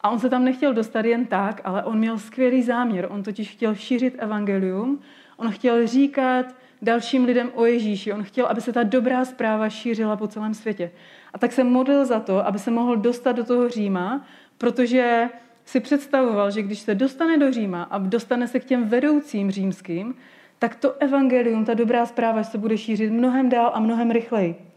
a 0.01 0.11
on 0.11 0.19
se 0.19 0.31
tam 0.31 0.45
nechtěl 0.45 0.75
dostat 0.75 1.05
jen 1.05 1.27
tak, 1.27 1.61
ale 1.65 1.85
on 1.85 1.99
měl 1.99 2.19
skvělý 2.19 2.63
záměr. 2.63 3.07
On 3.11 3.23
totiž 3.23 3.51
chtěl 3.51 3.75
šířit 3.75 4.15
evangelium, 4.19 5.01
on 5.37 5.51
chtěl 5.51 5.87
říkat 5.87 6.47
dalším 6.83 7.25
lidem 7.25 7.51
o 7.55 7.65
Ježíši, 7.65 8.13
on 8.13 8.23
chtěl, 8.23 8.47
aby 8.47 8.61
se 8.61 8.73
ta 8.73 8.83
dobrá 8.83 9.25
zpráva 9.25 9.69
šířila 9.69 10.17
po 10.17 10.29
celém 10.29 10.55
světě. 10.55 10.91
A 11.33 11.39
tak 11.39 11.53
se 11.53 11.65
modlil 11.65 12.05
za 12.07 12.21
to, 12.21 12.47
aby 12.47 12.59
se 12.59 12.71
mohl 12.71 12.97
dostat 12.97 13.33
do 13.33 13.45
toho 13.45 13.69
Říma, 13.69 14.25
protože 14.59 15.29
si 15.65 15.81
představoval, 15.81 16.51
že 16.51 16.63
když 16.63 16.79
se 16.79 16.95
dostane 16.95 17.39
do 17.39 17.53
Říma 17.53 17.83
a 17.83 17.99
dostane 17.99 18.49
se 18.49 18.61
k 18.61 18.65
těm 18.65 18.89
vedoucím 18.89 19.51
římským, 19.51 20.15
tak 20.59 20.75
to 20.77 20.95
evangelium, 21.03 21.65
ta 21.65 21.75
dobrá 21.75 22.07
zpráva 22.07 22.43
se 22.43 22.59
bude 22.59 22.79
šířit 22.79 23.13
mnohem 23.13 23.49
dál 23.49 23.71
a 23.75 23.81
mnohem 23.81 24.11
rychleji. 24.11 24.70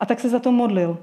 A 0.00 0.06
tak 0.06 0.20
se 0.20 0.28
za 0.28 0.38
to 0.38 0.52
modlil. 0.52 0.98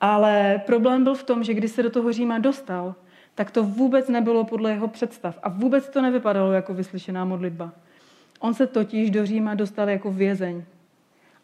Ale 0.00 0.62
problém 0.66 1.04
byl 1.04 1.14
v 1.14 1.22
tom, 1.22 1.44
že 1.44 1.54
když 1.54 1.70
se 1.70 1.82
do 1.82 1.90
toho 1.90 2.12
Říma 2.12 2.38
dostal, 2.38 2.94
tak 3.34 3.50
to 3.50 3.64
vůbec 3.64 4.08
nebylo 4.08 4.44
podle 4.44 4.70
jeho 4.70 4.88
představ 4.88 5.38
a 5.42 5.48
vůbec 5.48 5.88
to 5.88 6.02
nevypadalo 6.02 6.52
jako 6.52 6.74
vyslyšená 6.74 7.24
modlitba. 7.24 7.72
On 8.40 8.54
se 8.54 8.66
totiž 8.66 9.10
do 9.10 9.26
Říma 9.26 9.54
dostal 9.54 9.90
jako 9.90 10.12
vězeň. 10.12 10.64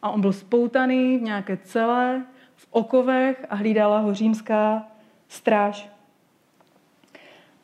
A 0.01 0.09
on 0.09 0.21
byl 0.21 0.33
spoutaný 0.33 1.17
v 1.17 1.21
nějaké 1.21 1.57
celé, 1.57 2.25
v 2.55 2.67
okovech 2.69 3.45
a 3.49 3.55
hlídala 3.55 3.99
ho 3.99 4.13
římská 4.13 4.87
stráž. 5.27 5.89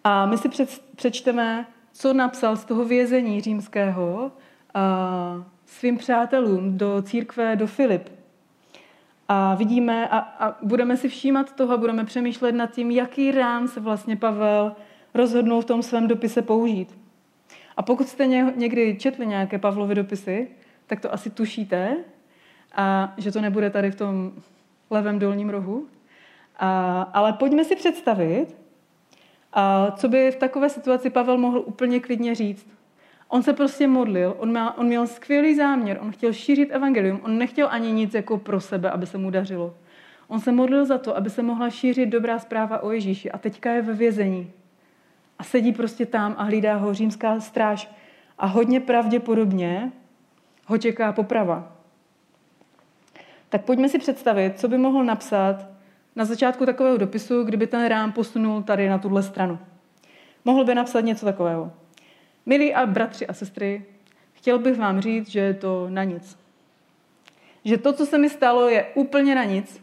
A 0.03 0.25
my 0.25 0.37
si 0.37 0.49
přečteme, 0.95 1.65
co 1.93 2.13
napsal 2.13 2.55
z 2.55 2.65
toho 2.65 2.85
vězení 2.85 3.41
římského 3.41 4.31
svým 5.65 5.97
přátelům 5.97 6.77
do 6.77 7.01
církve, 7.01 7.55
do 7.55 7.67
Filip. 7.67 8.14
A 9.27 9.55
vidíme 9.55 10.07
a, 10.07 10.17
a 10.17 10.57
budeme 10.61 10.97
si 10.97 11.09
všímat 11.09 11.55
toho 11.55 11.73
a 11.73 11.77
budeme 11.77 12.05
přemýšlet 12.05 12.51
nad 12.51 12.71
tím, 12.71 12.91
jaký 12.91 13.31
rám 13.31 13.67
se 13.67 13.79
vlastně 13.79 14.15
Pavel 14.15 14.75
rozhodnul 15.13 15.61
v 15.61 15.65
tom 15.65 15.83
svém 15.83 16.07
dopise 16.07 16.41
použít. 16.41 16.97
A 17.77 17.81
pokud 17.81 18.07
jste 18.07 18.27
někdy 18.55 18.97
četli 18.99 19.27
nějaké 19.27 19.59
Pavlovy 19.59 19.95
dopisy, 19.95 20.47
tak 20.87 20.99
to 20.99 21.13
asi 21.13 21.29
tušíte, 21.29 21.97
a 22.75 23.13
že 23.17 23.31
to 23.31 23.41
nebude 23.41 23.69
tady 23.69 23.91
v 23.91 23.95
tom 23.95 24.31
levém 24.89 25.19
dolním 25.19 25.49
rohu. 25.49 25.87
A, 26.59 27.01
ale 27.01 27.33
pojďme 27.33 27.63
si 27.63 27.75
představit, 27.75 28.55
a 29.53 29.91
co 29.91 30.07
by 30.07 30.31
v 30.31 30.35
takové 30.35 30.69
situaci 30.69 31.09
Pavel 31.09 31.37
mohl 31.37 31.63
úplně 31.65 31.99
klidně 31.99 32.35
říct. 32.35 32.74
On 33.27 33.43
se 33.43 33.53
prostě 33.53 33.87
modlil, 33.87 34.35
on, 34.39 34.53
má, 34.53 34.77
on 34.77 34.85
měl 34.85 35.07
skvělý 35.07 35.55
záměr, 35.55 35.97
on 36.01 36.11
chtěl 36.11 36.33
šířit 36.33 36.71
evangelium, 36.71 37.19
on 37.23 37.37
nechtěl 37.37 37.67
ani 37.71 37.91
nic 37.91 38.13
jako 38.13 38.37
pro 38.37 38.61
sebe, 38.61 38.91
aby 38.91 39.05
se 39.05 39.17
mu 39.17 39.29
dařilo. 39.29 39.75
On 40.27 40.39
se 40.39 40.51
modlil 40.51 40.85
za 40.85 40.97
to, 40.97 41.17
aby 41.17 41.29
se 41.29 41.43
mohla 41.43 41.69
šířit 41.69 42.09
dobrá 42.09 42.39
zpráva 42.39 42.83
o 42.83 42.91
Ježíši 42.91 43.31
a 43.31 43.37
teďka 43.37 43.71
je 43.71 43.81
ve 43.81 43.93
vězení. 43.93 44.51
A 45.39 45.43
sedí 45.43 45.71
prostě 45.71 46.05
tam 46.05 46.35
a 46.37 46.43
hlídá 46.43 46.75
ho 46.75 46.93
římská 46.93 47.39
stráž. 47.39 47.91
A 48.37 48.45
hodně 48.45 48.79
pravděpodobně 48.79 49.91
ho 50.65 50.77
čeká 50.77 51.11
poprava. 51.11 51.71
Tak 53.49 53.65
pojďme 53.65 53.89
si 53.89 53.99
představit, 53.99 54.59
co 54.59 54.67
by 54.67 54.77
mohl 54.77 55.03
napsat 55.03 55.67
na 56.15 56.25
začátku 56.25 56.65
takového 56.65 56.97
dopisu, 56.97 57.43
kdyby 57.43 57.67
ten 57.67 57.85
rám 57.85 58.11
posunul 58.11 58.63
tady 58.63 58.89
na 58.89 58.97
tuhle 58.97 59.23
stranu. 59.23 59.59
Mohl 60.45 60.65
by 60.65 60.75
napsat 60.75 61.01
něco 61.01 61.25
takového. 61.25 61.71
Milí 62.45 62.73
a 62.73 62.85
bratři 62.85 63.27
a 63.27 63.33
sestry, 63.33 63.85
chtěl 64.33 64.59
bych 64.59 64.77
vám 64.77 65.01
říct, 65.01 65.29
že 65.29 65.39
je 65.39 65.53
to 65.53 65.89
na 65.89 66.03
nic. 66.03 66.37
Že 67.65 67.77
to, 67.77 67.93
co 67.93 68.05
se 68.05 68.17
mi 68.17 68.29
stalo, 68.29 68.69
je 68.69 68.85
úplně 68.95 69.35
na 69.35 69.43
nic. 69.43 69.81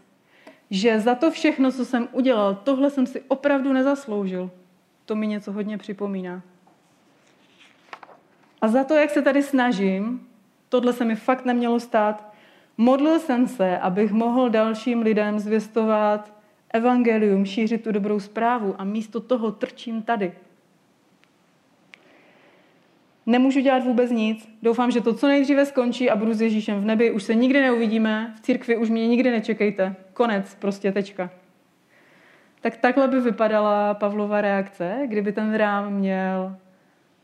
Že 0.71 1.01
za 1.01 1.15
to 1.15 1.31
všechno, 1.31 1.73
co 1.73 1.85
jsem 1.85 2.09
udělal, 2.13 2.55
tohle 2.55 2.91
jsem 2.91 3.07
si 3.07 3.23
opravdu 3.29 3.73
nezasloužil. 3.73 4.51
To 5.05 5.15
mi 5.15 5.27
něco 5.27 5.53
hodně 5.53 5.79
připomíná. 5.79 6.43
A 8.61 8.69
za 8.69 8.85
to, 8.85 8.95
jak 8.95 9.11
se 9.11 9.23
tady 9.23 9.43
snažím, 9.43 10.29
tohle 10.69 10.93
se 10.93 11.05
mi 11.05 11.17
fakt 11.17 11.45
nemělo 11.45 11.81
stát. 11.81 12.33
Modlil 12.79 13.19
jsem 13.19 13.49
se, 13.49 13.79
abych 13.79 14.13
mohl 14.13 14.51
dalším 14.51 15.03
lidem 15.03 15.39
zvěstovat 15.39 16.33
evangelium, 16.71 17.47
šířit 17.47 17.85
tu 17.85 17.93
dobrou 17.93 18.21
zprávu 18.21 18.75
a 18.79 18.85
místo 18.85 19.21
toho 19.21 19.53
trčím 19.53 20.03
tady. 20.03 20.33
Nemůžu 23.27 23.61
dělat 23.61 23.85
vůbec 23.85 24.11
nic. 24.11 24.49
Doufám, 24.63 24.91
že 24.91 25.01
to 25.01 25.15
co 25.15 25.29
nejdříve 25.29 25.67
skončí 25.67 26.11
a 26.11 26.17
budu 26.17 26.35
s 26.35 26.41
Ježíšem 26.41 26.81
v 26.81 26.85
nebi. 26.85 27.11
Už 27.11 27.23
se 27.23 27.35
nikdy 27.35 27.61
neuvidíme. 27.61 28.35
V 28.37 28.41
církvi 28.41 28.77
už 28.77 28.91
mě 28.91 29.09
nikdy 29.09 29.31
nečekejte. 29.31 29.95
Konec, 30.13 30.55
prostě 30.55 30.93
tečka. 30.93 31.31
Tak 32.61 32.77
takhle 32.77 33.09
by 33.09 33.21
vypadala 33.21 33.95
Pavlova 33.95 34.41
reakce, 34.41 34.99
kdyby 35.07 35.33
ten 35.33 35.55
rám 35.55 35.93
měl 35.93 36.57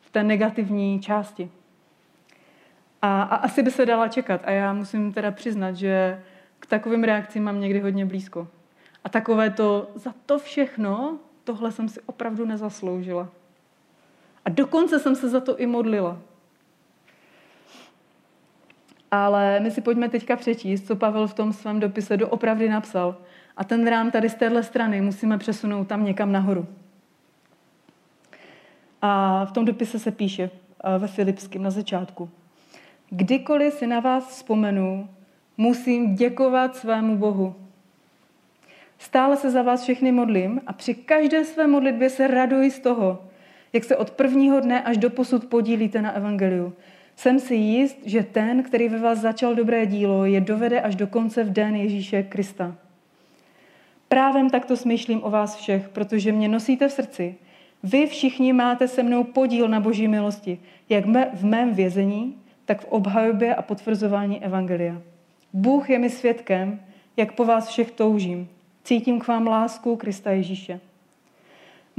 v 0.01 0.11
té 0.11 0.23
negativní 0.23 1.01
části. 1.01 1.51
A, 3.03 3.23
a 3.23 3.37
asi 3.37 3.63
by 3.63 3.71
se 3.71 3.87
dala 3.87 4.09
čekat. 4.09 4.41
A 4.45 4.51
já 4.51 4.73
musím 4.73 5.13
teda 5.13 5.31
přiznat, 5.31 5.73
že 5.77 6.23
k 6.61 6.67
takovým 6.67 7.05
reakcím 7.05 7.45
mám 7.45 7.61
někdy 7.61 7.81
hodně 7.81 8.07
blízko. 8.07 8.49
A 9.05 9.09
takové 9.09 9.51
to, 9.51 9.91
za 9.95 10.15
to 10.27 10.39
všechno, 10.39 11.19
tohle 11.45 11.73
jsem 11.73 11.89
si 11.89 12.01
opravdu 12.07 12.45
nezasloužila. 12.47 13.29
A 14.49 14.51
dokonce 14.51 14.99
jsem 14.99 15.17
se 15.17 15.29
za 15.29 15.41
to 15.41 15.57
i 15.57 15.67
modlila. 15.67 16.19
Ale 19.11 19.61
my 19.61 19.71
si 19.71 19.81
pojďme 19.81 20.09
teďka 20.09 20.37
přečíst, 20.37 20.87
co 20.87 20.97
Pavel 20.97 21.27
v 21.27 21.35
tom 21.35 21.53
svém 21.53 21.81
dopise 21.81 22.17
doopravdy 22.17 22.69
napsal. 22.69 23.17
A 23.57 23.65
ten 23.65 23.87
rám 23.87 24.11
tady 24.11 24.29
z 24.29 24.35
téhle 24.35 24.63
strany 24.63 25.01
musíme 25.01 25.39
přesunout 25.39 25.89
tam 25.89 26.05
někam 26.05 26.33
nahoru. 26.33 26.67
A 29.03 29.45
v 29.45 29.53
tom 29.53 29.65
dopise 29.65 29.99
se 29.99 30.11
píše 30.11 30.51
ve 30.99 31.09
Filipském 31.09 31.63
na 31.63 31.71
začátku. 31.71 32.31
Kdykoliv 33.11 33.75
si 33.75 33.87
na 33.87 34.01
vás 34.01 34.29
vzpomenu, 34.29 35.09
musím 35.57 36.15
děkovat 36.15 36.77
svému 36.77 37.17
Bohu. 37.17 37.55
Stále 38.99 39.37
se 39.37 39.51
za 39.51 39.63
vás 39.63 39.83
všechny 39.83 40.13
modlím 40.13 40.61
a 40.67 40.73
při 40.73 40.95
každé 40.95 41.45
své 41.45 41.67
modlitbě 41.67 42.11
se 42.11 42.27
raduji 42.27 42.71
z 42.71 42.81
toho, 42.81 43.28
jak 43.73 43.85
se 43.85 43.97
od 43.97 44.11
prvního 44.11 44.61
dne 44.61 44.83
až 44.83 44.97
do 44.97 45.11
posud 45.11 45.45
podílíte 45.45 46.03
na 46.03 46.13
evangeliu. 46.13 46.73
Jsem 47.17 47.39
si 47.39 47.55
jist, 47.55 47.99
že 48.05 48.23
ten, 48.23 48.63
který 48.63 48.89
ve 48.89 48.99
vás 48.99 49.19
začal 49.19 49.55
dobré 49.55 49.87
dílo, 49.87 50.25
je 50.25 50.41
dovede 50.41 50.81
až 50.81 50.97
do 50.97 51.07
konce 51.07 51.45
v 51.45 51.53
den 51.53 51.77
Ježíše 51.77 52.23
Krista. 52.23 52.77
Právem 54.09 54.51
takto 54.51 54.77
smýšlím 54.77 55.21
o 55.25 55.31
vás 55.31 55.57
všech, 55.57 55.89
protože 55.89 56.33
mě 56.33 56.49
nosíte 56.49 56.89
v 56.89 56.93
srdci. 56.93 57.35
Vy 57.83 58.07
všichni 58.07 58.53
máte 58.53 58.89
se 58.89 59.03
mnou 59.03 59.25
podíl 59.25 59.69
na 59.69 59.81
boží 59.81 60.09
milosti, 60.09 60.59
jak 60.89 61.05
v 61.35 61.45
mém 61.45 61.75
vězení, 61.75 62.39
tak 62.65 62.81
v 62.81 62.85
obhajobě 62.85 63.55
a 63.55 63.63
potvrzování 63.63 64.45
Evangelia. 64.45 65.03
Bůh 65.53 65.91
je 65.91 65.99
mi 65.99 66.11
svědkem, 66.11 66.81
jak 67.17 67.33
po 67.33 67.45
vás 67.45 67.69
všech 67.69 67.91
toužím. 67.91 68.49
Cítím 68.85 69.21
k 69.21 69.27
vám 69.27 69.47
lásku 69.47 69.97
Krista 69.97 70.31
Ježíše. 70.31 70.81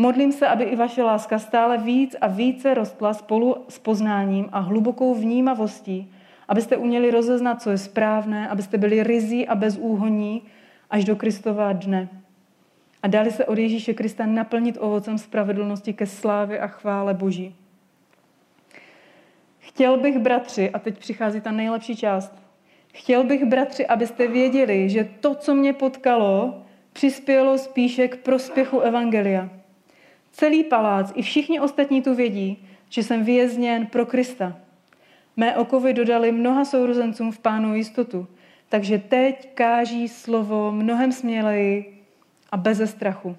Modlím 0.02 0.32
se, 0.32 0.48
aby 0.48 0.64
i 0.64 0.76
vaše 0.76 1.04
láska 1.04 1.40
stále 1.40 1.78
víc 1.78 2.16
a 2.22 2.28
více 2.28 2.74
rostla 2.74 3.14
spolu 3.14 3.56
s 3.70 3.80
poznáním 3.80 4.50
a 4.52 4.60
hlubokou 4.60 5.16
vnímavostí, 5.16 6.12
abyste 6.48 6.78
uměli 6.78 7.12
rozeznat, 7.12 7.62
co 7.62 7.70
je 7.70 7.78
správné, 7.78 8.50
abyste 8.50 8.78
byli 8.78 9.04
rizí 9.04 9.48
a 9.48 9.56
bezúhoní 9.56 10.42
až 10.90 11.06
do 11.06 11.16
Kristova 11.16 11.74
dne. 11.74 12.10
A 13.04 13.08
dali 13.08 13.32
se 13.32 13.46
od 13.46 13.58
Ježíše 13.58 13.94
Krista 13.94 14.26
naplnit 14.26 14.78
ovocem 14.80 15.18
spravedlnosti 15.18 15.94
ke 15.94 16.06
slávě 16.06 16.60
a 16.60 16.68
chvále 16.68 17.14
Boží. 17.14 17.56
Chtěl 19.60 19.98
bych, 19.98 20.20
bratři, 20.20 20.70
a 20.70 20.80
teď 20.80 20.98
přichází 20.98 21.42
ta 21.42 21.52
nejlepší 21.52 21.96
část, 21.96 22.36
chtěl 22.94 23.24
bych, 23.24 23.46
bratři, 23.46 23.88
abyste 23.88 24.28
věděli, 24.28 24.90
že 24.90 25.10
to, 25.20 25.36
co 25.36 25.56
mě 25.56 25.74
potkalo, 25.74 26.64
přispělo 26.94 27.58
spíše 27.58 28.08
k 28.08 28.18
prospěchu 28.18 28.80
Evangelia. 28.80 29.59
Celý 30.40 30.64
palác 30.64 31.12
i 31.16 31.22
všichni 31.22 31.60
ostatní 31.60 32.02
tu 32.02 32.16
vědí, 32.16 32.68
že 32.90 33.04
jsem 33.04 33.24
vězněn 33.24 33.88
pro 33.88 34.06
Krista. 34.06 34.60
Mé 35.38 35.58
okovy 35.58 35.94
dodali 35.94 36.32
mnoha 36.32 36.66
sourozencům 36.66 37.32
v 37.32 37.40
pánu 37.40 37.76
jistotu, 37.76 38.28
takže 38.70 38.98
teď 38.98 39.54
káží 39.54 40.08
slovo 40.08 40.72
mnohem 40.72 41.12
směleji 41.12 42.04
a 42.52 42.58
beze 42.58 42.88
strachu. 42.88 43.38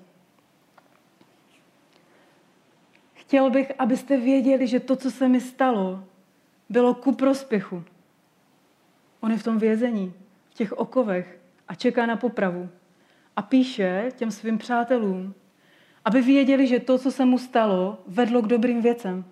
Chtěl 3.15 3.51
bych, 3.51 3.73
abyste 3.79 4.17
věděli, 4.17 4.67
že 4.67 4.81
to, 4.81 4.97
co 4.97 5.11
se 5.11 5.29
mi 5.29 5.41
stalo, 5.41 6.05
bylo 6.69 6.95
ku 6.95 7.13
prospěchu. 7.13 7.85
On 9.21 9.33
je 9.33 9.39
v 9.39 9.45
tom 9.45 9.59
vězení, 9.59 10.13
v 10.51 10.55
těch 10.55 10.73
okovech 10.73 11.41
a 11.69 11.75
čeká 11.75 12.07
na 12.07 12.17
popravu. 12.17 12.69
A 13.37 13.43
píše 13.43 14.09
těm 14.17 14.31
svým 14.31 14.59
přátelům, 14.59 15.35
aby 16.05 16.23
věděli, 16.23 16.67
že 16.67 16.81
to, 16.81 16.99
co 16.99 17.11
se 17.11 17.25
mu 17.25 17.39
stalo, 17.39 17.99
vedlo 18.07 18.43
k 18.43 18.47
dobrým 18.47 18.83
věcem. 18.83 19.25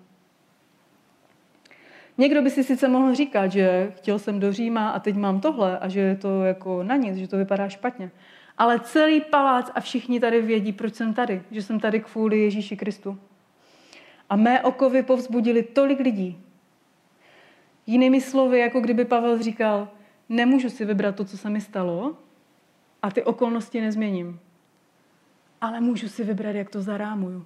Někdo 2.17 2.41
by 2.41 2.49
si 2.49 2.63
sice 2.63 2.87
mohl 2.87 3.15
říkat, 3.15 3.47
že 3.47 3.93
chtěl 3.95 4.19
jsem 4.19 4.39
do 4.39 4.53
Říma 4.53 4.89
a 4.89 4.99
teď 4.99 5.15
mám 5.15 5.41
tohle 5.41 5.79
a 5.79 5.87
že 5.87 5.99
je 5.99 6.15
to 6.15 6.43
jako 6.43 6.83
na 6.83 6.95
nic, 6.95 7.17
že 7.17 7.27
to 7.27 7.37
vypadá 7.37 7.69
špatně. 7.69 8.11
Ale 8.57 8.79
celý 8.79 9.21
palác 9.21 9.71
a 9.75 9.79
všichni 9.79 10.19
tady 10.19 10.41
vědí, 10.41 10.73
proč 10.73 10.95
jsem 10.95 11.13
tady. 11.13 11.43
Že 11.51 11.61
jsem 11.61 11.79
tady 11.79 11.99
kvůli 11.99 12.39
Ježíši 12.39 12.77
Kristu. 12.77 13.17
A 14.29 14.35
mé 14.35 14.61
okovy 14.61 15.03
povzbudili 15.03 15.63
tolik 15.63 15.99
lidí. 15.99 16.43
Jinými 17.87 18.21
slovy, 18.21 18.59
jako 18.59 18.79
kdyby 18.79 19.05
Pavel 19.05 19.41
říkal, 19.41 19.89
nemůžu 20.29 20.69
si 20.69 20.85
vybrat 20.85 21.15
to, 21.15 21.25
co 21.25 21.37
se 21.37 21.49
mi 21.49 21.61
stalo 21.61 22.17
a 23.01 23.11
ty 23.11 23.23
okolnosti 23.23 23.81
nezměním. 23.81 24.39
Ale 25.61 25.79
můžu 25.79 26.09
si 26.09 26.23
vybrat, 26.23 26.55
jak 26.55 26.69
to 26.69 26.81
zarámuju. 26.81 27.45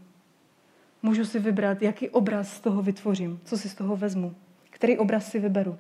Můžu 1.03 1.25
si 1.25 1.39
vybrat, 1.39 1.82
jaký 1.82 2.10
obraz 2.10 2.53
z 2.53 2.60
toho 2.60 2.82
vytvořím, 2.82 3.39
co 3.43 3.58
si 3.58 3.70
z 3.70 3.75
toho 3.75 3.96
vezmu, 3.96 4.36
který 4.70 4.98
obraz 4.98 5.32
si 5.32 5.39
vyberu. 5.39 5.77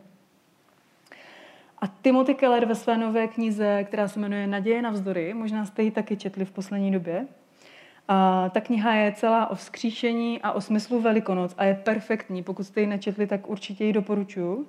A 1.81 1.87
Timothy 1.87 2.33
Keller 2.33 2.65
ve 2.65 2.75
své 2.75 2.97
nové 2.97 3.27
knize, 3.27 3.83
která 3.83 4.07
se 4.07 4.19
jmenuje 4.19 4.47
Naděje 4.47 4.81
na 4.81 4.89
vzdory, 4.89 5.33
možná 5.33 5.65
jste 5.65 5.83
ji 5.83 5.91
taky 5.91 6.17
četli 6.17 6.45
v 6.45 6.51
poslední 6.51 6.91
době, 6.91 7.27
a 8.07 8.49
ta 8.49 8.61
kniha 8.61 8.93
je 8.93 9.11
celá 9.11 9.47
o 9.47 9.55
vzkříšení 9.55 10.41
a 10.41 10.51
o 10.51 10.61
smyslu 10.61 11.01
Velikonoc 11.01 11.55
a 11.57 11.63
je 11.63 11.75
perfektní. 11.75 12.43
Pokud 12.43 12.63
jste 12.63 12.81
ji 12.81 12.87
nečetli, 12.87 13.27
tak 13.27 13.49
určitě 13.49 13.85
ji 13.85 13.93
doporučuji. 13.93 14.67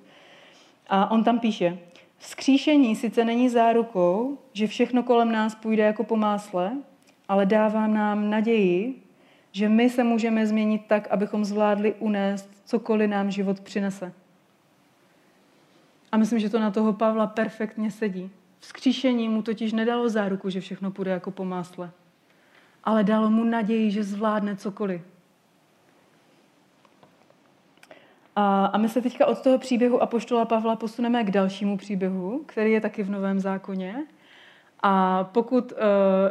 A 0.87 1.11
on 1.11 1.23
tam 1.23 1.39
píše, 1.39 1.77
vzkříšení 2.17 2.95
sice 2.95 3.25
není 3.25 3.49
zárukou, 3.49 4.37
že 4.53 4.67
všechno 4.67 5.03
kolem 5.03 5.31
nás 5.31 5.55
půjde 5.55 5.83
jako 5.83 6.03
po 6.03 6.15
másle, 6.15 6.71
ale 7.27 7.45
dává 7.45 7.87
nám 7.87 8.29
naději, 8.29 9.01
že 9.51 9.69
my 9.69 9.89
se 9.89 10.03
můžeme 10.03 10.47
změnit 10.47 10.81
tak, 10.87 11.07
abychom 11.07 11.45
zvládli 11.45 11.93
unést 11.93 12.49
cokoliv 12.65 13.09
nám 13.09 13.31
život 13.31 13.59
přinese. 13.59 14.13
A 16.11 16.17
myslím, 16.17 16.39
že 16.39 16.49
to 16.49 16.59
na 16.59 16.71
toho 16.71 16.93
Pavla 16.93 17.27
perfektně 17.27 17.91
sedí. 17.91 18.31
Vzkříšení 18.59 19.29
mu 19.29 19.41
totiž 19.41 19.73
nedalo 19.73 20.09
záruku, 20.09 20.49
že 20.49 20.61
všechno 20.61 20.91
půjde 20.91 21.11
jako 21.11 21.31
po 21.31 21.45
másle, 21.45 21.91
ale 22.83 23.03
dalo 23.03 23.29
mu 23.29 23.43
naději, 23.43 23.91
že 23.91 24.03
zvládne 24.03 24.55
cokoliv. 24.55 25.01
A, 28.35 28.65
a 28.65 28.77
my 28.77 28.89
se 28.89 29.01
teďka 29.01 29.25
od 29.25 29.41
toho 29.41 29.57
příběhu 29.57 30.01
Apoštola 30.01 30.45
Pavla 30.45 30.75
posuneme 30.75 31.23
k 31.23 31.31
dalšímu 31.31 31.77
příběhu, 31.77 32.43
který 32.45 32.71
je 32.71 32.81
taky 32.81 33.03
v 33.03 33.09
Novém 33.09 33.39
zákoně. 33.39 34.05
A 34.87 35.23
pokud 35.23 35.71
uh, 35.71 35.77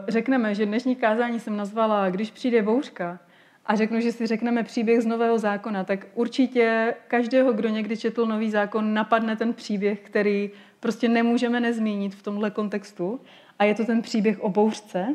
řekneme, 0.09 0.55
že 0.55 0.67
dnešní 0.67 0.97
kázání 0.97 1.40
jsem 1.40 1.57
nazvala 1.57 2.11
Když 2.11 2.31
přijde 2.31 2.62
bouřka, 2.62 3.19
a 3.67 3.77
řeknu, 3.77 4.01
že 4.01 4.12
si 4.12 4.27
řekneme 4.27 4.62
příběh 4.62 5.03
z 5.03 5.07
Nového 5.07 5.38
zákona, 5.38 5.85
tak 5.85 6.07
určitě 6.14 6.95
každého, 7.09 7.53
kdo 7.53 7.69
někdy 7.69 7.97
četl 7.97 8.27
Nový 8.27 8.51
zákon, 8.51 8.95
napadne 8.95 9.37
ten 9.37 9.55
příběh, 9.55 10.01
který 10.01 10.51
prostě 10.81 11.09
nemůžeme 11.09 11.61
nezmínit 11.61 12.14
v 12.14 12.23
tomhle 12.23 12.51
kontextu. 12.51 13.21
A 13.59 13.64
je 13.64 13.75
to 13.75 13.85
ten 13.85 14.03
příběh 14.03 14.40
o 14.40 14.49
bouřce. 14.49 15.14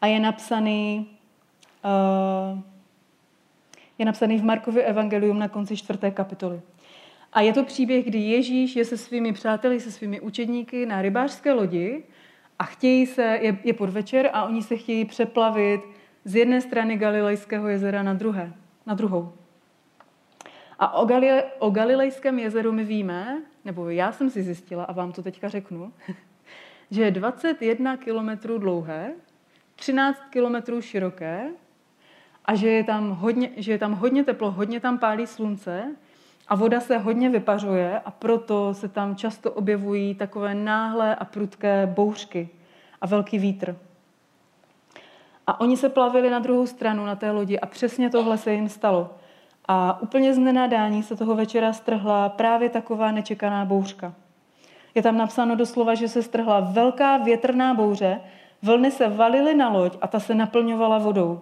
A 0.00 0.06
je 0.06 0.20
napsaný, 0.20 1.06
uh, 1.84 2.58
je 3.98 4.04
napsaný 4.04 4.38
v 4.38 4.44
Markově 4.44 4.82
evangelium 4.82 5.38
na 5.38 5.48
konci 5.48 5.76
čtvrté 5.76 6.10
kapitoly. 6.10 6.60
A 7.32 7.40
je 7.40 7.52
to 7.52 7.64
příběh, 7.64 8.04
kdy 8.04 8.18
Ježíš 8.18 8.76
je 8.76 8.84
se 8.84 8.96
svými 8.96 9.32
přáteli, 9.32 9.80
se 9.80 9.92
svými 9.92 10.20
učedníky 10.20 10.86
na 10.86 11.02
rybářské 11.02 11.52
lodi 11.52 12.02
a 12.58 12.64
chtějí 12.64 13.06
se, 13.06 13.22
je, 13.22 13.58
je 13.64 13.72
podvečer 13.72 14.30
a 14.32 14.44
oni 14.44 14.62
se 14.62 14.76
chtějí 14.76 15.04
přeplavit 15.04 15.80
z 16.24 16.36
jedné 16.36 16.60
strany 16.60 16.96
Galilejského 16.96 17.68
jezera 17.68 18.02
na, 18.02 18.14
druhé, 18.14 18.52
na 18.86 18.94
druhou. 18.94 19.32
A 20.78 20.94
o, 20.94 21.04
Galile, 21.06 21.44
o 21.58 21.70
Galilejském 21.70 22.38
jezeru 22.38 22.72
my 22.72 22.84
víme, 22.84 23.42
nebo 23.64 23.90
já 23.90 24.12
jsem 24.12 24.30
si 24.30 24.42
zjistila 24.42 24.84
a 24.84 24.92
vám 24.92 25.12
to 25.12 25.22
teďka 25.22 25.48
řeknu, 25.48 25.92
že 26.90 27.02
je 27.02 27.10
21 27.10 27.96
kilometrů 27.96 28.58
dlouhé, 28.58 29.12
13 29.76 30.22
kilometrů 30.30 30.80
široké 30.80 31.50
a 32.44 32.54
že 32.54 32.68
je, 32.70 32.84
tam 32.84 33.10
hodně, 33.10 33.50
že 33.56 33.72
je 33.72 33.78
tam 33.78 33.92
hodně 33.92 34.24
teplo, 34.24 34.50
hodně 34.50 34.80
tam 34.80 34.98
pálí 34.98 35.26
slunce 35.26 35.96
a 36.52 36.54
voda 36.54 36.80
se 36.80 36.98
hodně 36.98 37.30
vypařuje 37.30 38.00
a 38.04 38.10
proto 38.10 38.74
se 38.74 38.88
tam 38.88 39.16
často 39.16 39.52
objevují 39.52 40.14
takové 40.14 40.54
náhlé 40.54 41.14
a 41.14 41.24
prudké 41.24 41.86
bouřky 41.86 42.48
a 43.00 43.06
velký 43.06 43.38
vítr. 43.38 43.76
A 45.46 45.60
oni 45.60 45.76
se 45.76 45.88
plavili 45.88 46.30
na 46.30 46.38
druhou 46.38 46.66
stranu 46.66 47.06
na 47.06 47.16
té 47.16 47.30
lodi 47.30 47.58
a 47.58 47.66
přesně 47.66 48.10
tohle 48.10 48.38
se 48.38 48.52
jim 48.52 48.68
stalo. 48.68 49.10
A 49.68 50.02
úplně 50.02 50.34
z 50.34 50.38
nenadání 50.38 51.02
se 51.02 51.16
toho 51.16 51.34
večera 51.34 51.72
strhla 51.72 52.28
právě 52.28 52.68
taková 52.68 53.12
nečekaná 53.12 53.64
bouřka. 53.64 54.14
Je 54.94 55.02
tam 55.02 55.16
napsáno 55.16 55.56
doslova, 55.56 55.94
že 55.94 56.08
se 56.08 56.22
strhla 56.22 56.60
velká 56.60 57.16
větrná 57.16 57.74
bouře, 57.74 58.20
vlny 58.62 58.90
se 58.90 59.08
valily 59.08 59.54
na 59.54 59.68
loď 59.68 59.96
a 60.00 60.06
ta 60.06 60.20
se 60.20 60.34
naplňovala 60.34 60.98
vodou. 60.98 61.40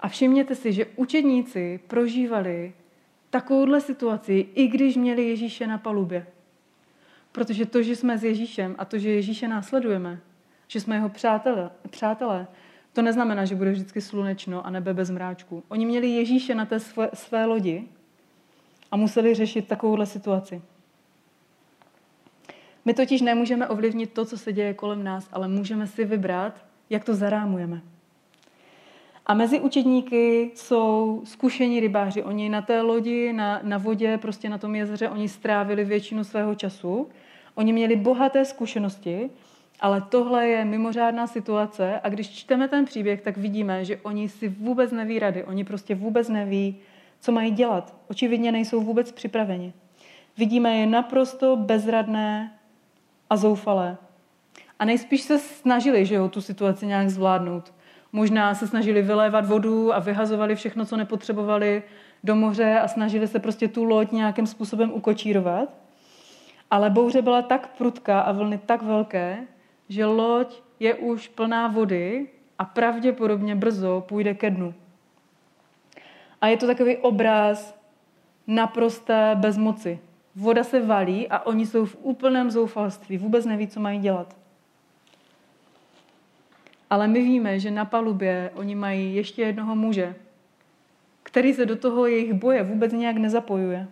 A 0.00 0.08
všimněte 0.08 0.54
si, 0.54 0.72
že 0.72 0.86
učedníci 0.96 1.80
prožívali 1.86 2.72
takovouhle 3.34 3.80
situaci, 3.80 4.46
i 4.54 4.66
když 4.66 4.96
měli 4.96 5.28
Ježíše 5.28 5.66
na 5.66 5.78
palubě. 5.78 6.26
Protože 7.32 7.66
to, 7.66 7.82
že 7.82 7.96
jsme 7.96 8.18
s 8.18 8.24
Ježíšem 8.24 8.74
a 8.78 8.84
to, 8.84 8.98
že 8.98 9.10
Ježíše 9.10 9.48
následujeme, 9.48 10.20
že 10.68 10.80
jsme 10.80 10.94
jeho 10.94 11.08
přátelé, 11.08 11.70
přátelé, 11.90 12.46
to 12.92 13.02
neznamená, 13.02 13.44
že 13.44 13.54
bude 13.54 13.72
vždycky 13.72 14.00
slunečno 14.00 14.66
a 14.66 14.70
nebe 14.70 14.94
bez 14.94 15.10
mráčku. 15.10 15.62
Oni 15.68 15.86
měli 15.86 16.08
Ježíše 16.08 16.54
na 16.54 16.66
té 16.66 16.80
své, 16.80 17.10
své 17.14 17.44
lodi 17.44 17.84
a 18.90 18.96
museli 18.96 19.34
řešit 19.34 19.68
takovouhle 19.68 20.06
situaci. 20.06 20.62
My 22.84 22.94
totiž 22.94 23.20
nemůžeme 23.20 23.68
ovlivnit 23.68 24.12
to, 24.12 24.24
co 24.24 24.38
se 24.38 24.52
děje 24.52 24.74
kolem 24.74 25.04
nás, 25.04 25.28
ale 25.32 25.48
můžeme 25.48 25.86
si 25.86 26.04
vybrat, 26.04 26.64
jak 26.90 27.04
to 27.04 27.14
zarámujeme. 27.14 27.82
A 29.26 29.34
mezi 29.34 29.60
učedníky 29.60 30.50
jsou 30.54 31.22
zkušení 31.24 31.80
rybáři. 31.80 32.22
Oni 32.22 32.48
na 32.48 32.62
té 32.62 32.80
lodi, 32.80 33.32
na, 33.32 33.60
na 33.62 33.78
vodě, 33.78 34.18
prostě 34.18 34.48
na 34.48 34.58
tom 34.58 34.74
jezeře, 34.74 35.08
oni 35.08 35.28
strávili 35.28 35.84
většinu 35.84 36.24
svého 36.24 36.54
času. 36.54 37.08
Oni 37.54 37.72
měli 37.72 37.96
bohaté 37.96 38.44
zkušenosti 38.44 39.30
ale 39.80 40.00
tohle 40.00 40.48
je 40.48 40.64
mimořádná 40.64 41.26
situace 41.26 42.00
a 42.00 42.08
když 42.08 42.30
čteme 42.30 42.68
ten 42.68 42.84
příběh, 42.84 43.20
tak 43.20 43.36
vidíme, 43.36 43.84
že 43.84 43.96
oni 43.96 44.28
si 44.28 44.48
vůbec 44.48 44.92
neví 44.92 45.18
rady. 45.18 45.44
Oni 45.44 45.64
prostě 45.64 45.94
vůbec 45.94 46.28
neví, 46.28 46.76
co 47.20 47.32
mají 47.32 47.50
dělat. 47.50 47.94
Očividně 48.08 48.52
nejsou 48.52 48.80
vůbec 48.80 49.12
připraveni. 49.12 49.72
Vidíme 50.38 50.76
je 50.76 50.86
naprosto 50.86 51.56
bezradné 51.56 52.52
a 53.30 53.36
zoufalé. 53.36 53.96
A 54.78 54.84
nejspíš 54.84 55.22
se 55.22 55.38
snažili, 55.38 56.06
že 56.06 56.14
jo, 56.14 56.28
tu 56.28 56.40
situaci 56.40 56.86
nějak 56.86 57.10
zvládnout. 57.10 57.72
Možná 58.14 58.54
se 58.54 58.66
snažili 58.66 59.02
vylévat 59.02 59.46
vodu 59.46 59.94
a 59.94 59.98
vyhazovali 59.98 60.54
všechno, 60.54 60.84
co 60.84 60.96
nepotřebovali 60.96 61.82
do 62.24 62.34
moře 62.34 62.78
a 62.80 62.88
snažili 62.88 63.28
se 63.28 63.38
prostě 63.38 63.68
tu 63.68 63.84
loď 63.84 64.12
nějakým 64.12 64.46
způsobem 64.46 64.92
ukočírovat. 64.92 65.68
Ale 66.70 66.90
bouře 66.90 67.22
byla 67.22 67.42
tak 67.42 67.76
prudká 67.78 68.20
a 68.20 68.32
vlny 68.32 68.60
tak 68.66 68.82
velké, 68.82 69.38
že 69.88 70.06
loď 70.06 70.62
je 70.80 70.94
už 70.94 71.28
plná 71.28 71.68
vody 71.68 72.28
a 72.58 72.64
pravděpodobně 72.64 73.56
brzo 73.56 74.04
půjde 74.08 74.34
ke 74.34 74.50
dnu. 74.50 74.74
A 76.40 76.46
je 76.46 76.56
to 76.56 76.66
takový 76.66 76.96
obraz 76.96 77.78
naprosté 78.46 79.30
bezmoci. 79.34 79.98
Voda 80.36 80.64
se 80.64 80.80
valí 80.86 81.28
a 81.28 81.46
oni 81.46 81.66
jsou 81.66 81.84
v 81.84 81.96
úplném 82.02 82.50
zoufalství, 82.50 83.18
vůbec 83.18 83.46
neví, 83.46 83.68
co 83.68 83.80
mají 83.80 83.98
dělat. 83.98 84.43
Ale 86.90 87.08
my 87.08 87.22
víme, 87.22 87.60
že 87.60 87.70
na 87.70 87.84
palubě 87.84 88.50
oni 88.54 88.74
mají 88.74 89.16
ještě 89.16 89.42
jednoho 89.42 89.76
muže, 89.76 90.14
který 91.22 91.54
se 91.54 91.66
do 91.66 91.76
toho 91.76 92.06
jejich 92.06 92.32
boje 92.32 92.62
vůbec 92.62 92.92
nějak 92.92 93.16
nezapojuje. 93.16 93.88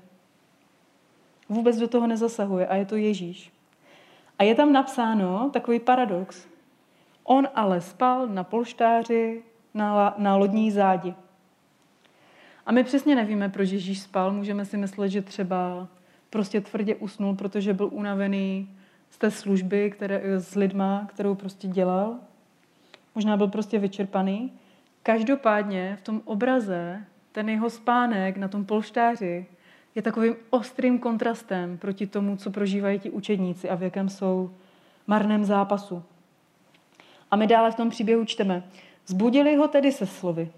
Vůbec 1.48 1.76
do 1.76 1.88
toho 1.88 2.06
nezasahuje 2.06 2.66
a 2.66 2.74
je 2.76 2.86
to 2.86 2.96
Ježíš. 2.96 3.52
A 4.38 4.42
je 4.44 4.54
tam 4.54 4.72
napsáno 4.72 5.50
takový 5.52 5.80
paradox. 5.80 6.46
On 7.24 7.48
ale 7.54 7.80
spal 7.80 8.26
na 8.26 8.44
polštáři 8.44 9.42
na, 9.74 10.14
na 10.18 10.36
lodní 10.36 10.70
zádi. 10.70 11.14
A 12.66 12.72
my 12.72 12.84
přesně 12.84 13.16
nevíme, 13.16 13.48
proč 13.48 13.70
Ježíš 13.70 14.00
spal. 14.00 14.32
Můžeme 14.32 14.64
si 14.64 14.76
myslet, 14.76 15.08
že 15.08 15.22
třeba 15.22 15.88
prostě 16.30 16.60
tvrdě 16.60 16.94
usnul, 16.94 17.34
protože 17.34 17.74
byl 17.74 17.88
unavený 17.92 18.76
z 19.10 19.18
té 19.18 19.30
služby 19.30 19.90
které, 19.90 20.40
s 20.40 20.54
lidma, 20.54 21.06
kterou 21.10 21.34
prostě 21.34 21.68
dělal. 21.68 22.18
Možná 23.14 23.36
byl 23.36 23.48
prostě 23.48 23.78
vyčerpaný. 23.78 24.52
Každopádně 25.02 25.96
v 26.00 26.02
tom 26.02 26.22
obraze 26.24 27.04
ten 27.32 27.48
jeho 27.48 27.70
spánek 27.70 28.36
na 28.36 28.48
tom 28.48 28.64
polštáři 28.64 29.46
je 29.94 30.02
takovým 30.02 30.34
ostrým 30.50 30.98
kontrastem 30.98 31.78
proti 31.78 32.06
tomu, 32.06 32.36
co 32.36 32.50
prožívají 32.50 32.98
ti 32.98 33.10
učedníci 33.10 33.68
a 33.68 33.74
v 33.74 33.82
jakém 33.82 34.08
jsou 34.08 34.50
marném 35.06 35.44
zápasu. 35.44 36.02
A 37.30 37.36
my 37.36 37.46
dále 37.46 37.70
v 37.70 37.74
tom 37.74 37.90
příběhu 37.90 38.24
čteme. 38.24 38.62
Zbudili 39.06 39.56
ho 39.56 39.68
tedy 39.68 39.92
se 39.92 40.06
slovy. 40.06 40.50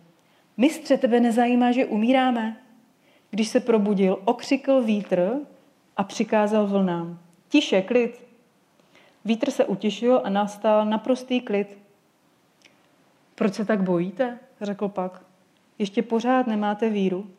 Mistře, 0.57 0.97
tebe 0.97 1.21
nezajímá, 1.21 1.73
že 1.73 1.87
umíráme? 1.87 2.57
Když 3.31 3.49
se 3.49 3.61
probudil, 3.61 4.19
okřikl 4.25 4.83
vítr 4.83 5.33
a 5.97 6.05
přikázal 6.05 6.67
vlnám. 6.67 7.19
Tiše, 7.49 7.83
klid. 7.83 8.27
Vítr 9.25 9.51
se 9.51 9.65
utišil 9.65 10.21
a 10.25 10.31
nastal 10.31 10.87
naprostý 10.87 11.41
klid. 11.41 11.79
Proč 13.35 13.55
se 13.55 13.65
tak 13.65 13.83
bojíte? 13.83 14.39
řekl 14.61 14.89
pak. 14.89 15.23
Ještě 15.79 16.03
pořád 16.03 16.47
nemáte 16.47 16.91
víru. 16.91 17.31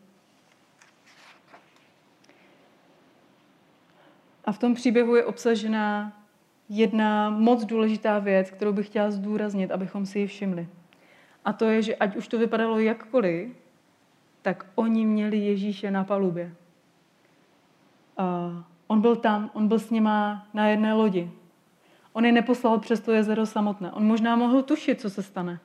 A 4.46 4.52
v 4.52 4.58
tom 4.60 4.74
příběhu 4.74 5.16
je 5.16 5.26
obsažená 5.26 6.14
jedna 6.70 7.30
moc 7.30 7.66
důležitá 7.66 8.20
věc, 8.20 8.52
kterou 8.52 8.74
bych 8.74 8.86
chtěla 8.86 9.12
zdůraznit, 9.12 9.72
abychom 9.72 10.06
si 10.06 10.20
ji 10.20 10.28
všimli. 10.28 10.68
A 11.46 11.54
to 11.54 11.66
je, 11.66 11.82
že 11.82 11.96
ať 11.96 12.16
už 12.16 12.28
to 12.28 12.38
vypadalo 12.38 12.80
jakkoliv, 12.80 13.56
tak 14.42 14.66
oni 14.76 15.06
měli 15.06 15.38
Ježíše 15.38 15.92
na 15.92 16.04
palubě. 16.04 16.56
A 18.18 18.52
on 18.88 19.02
byl 19.02 19.16
tam, 19.16 19.50
on 19.54 19.68
byl 19.68 19.80
s 19.80 19.90
nima 19.90 20.48
na 20.54 20.68
jedné 20.68 20.94
lodi. 20.94 21.32
On 22.14 22.26
je 22.26 22.32
neposlal 22.32 22.80
přes 22.80 23.00
to 23.00 23.12
jezero 23.12 23.46
samotné. 23.46 23.92
On 23.92 24.06
možná 24.06 24.36
mohl 24.36 24.64
tušit, 24.64 25.02
co 25.02 25.10
se 25.10 25.24
stane. 25.24 25.60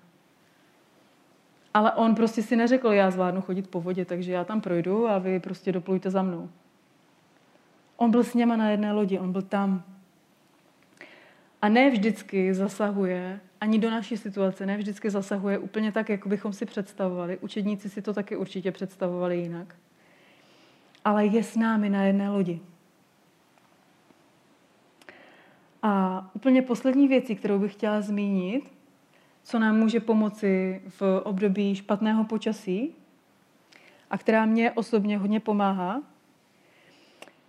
Ale 1.74 1.92
on 1.92 2.14
prostě 2.14 2.42
si 2.42 2.56
neřekl, 2.56 2.92
já 2.92 3.11
zvládnu 3.11 3.40
chodit 3.40 3.70
po 3.70 3.80
vodě, 3.80 4.04
takže 4.04 4.33
já 4.33 4.44
tam 4.44 4.61
projdu 4.61 5.09
a 5.09 5.18
vy 5.18 5.40
prostě 5.40 5.72
doplujte 5.72 6.11
za 6.11 6.22
mnou. 6.22 6.50
On 7.96 8.11
byl 8.11 8.24
s 8.24 8.35
něma 8.35 8.56
na 8.56 8.70
jedné 8.70 8.92
lodi, 8.92 9.18
on 9.18 9.33
byl 9.33 9.42
tam. 9.42 9.83
A 11.62 11.68
ne 11.68 11.90
vždycky 11.90 12.54
zasahuje, 12.54 13.40
ani 13.61 13.78
do 13.78 13.90
naší 13.90 14.16
situace, 14.16 14.66
ne 14.66 14.76
vždycky 14.76 15.11
zasahuje 15.11 15.59
úplně 15.59 15.92
tak, 15.92 16.09
jak 16.09 16.26
bychom 16.26 16.52
si 16.52 16.66
představovali. 16.66 17.38
Učedníci 17.38 17.90
si 17.90 18.02
to 18.02 18.14
taky 18.14 18.37
určitě 18.37 18.72
představovali 18.72 19.38
jinak. 19.38 19.76
Ale 21.04 21.26
je 21.26 21.42
s 21.42 21.56
námi 21.56 21.90
na 21.90 22.02
jedné 22.02 22.30
lodi. 22.30 22.61
A 25.83 26.30
úplně 26.35 26.62
poslední 26.62 27.09
věcí, 27.09 27.37
kterou 27.37 27.59
bych 27.59 27.72
chtěla 27.72 28.00
zmínit, 28.00 28.72
co 29.42 29.59
nám 29.59 29.79
může 29.79 30.00
pomoci 30.00 30.83
v 30.88 31.20
období 31.24 31.74
špatného 31.74 32.24
počasí 32.24 32.94
a 34.11 34.18
která 34.18 34.46
mě 34.46 34.70
osobně 34.70 35.18
hodně 35.18 35.40
pomáhá, 35.40 36.03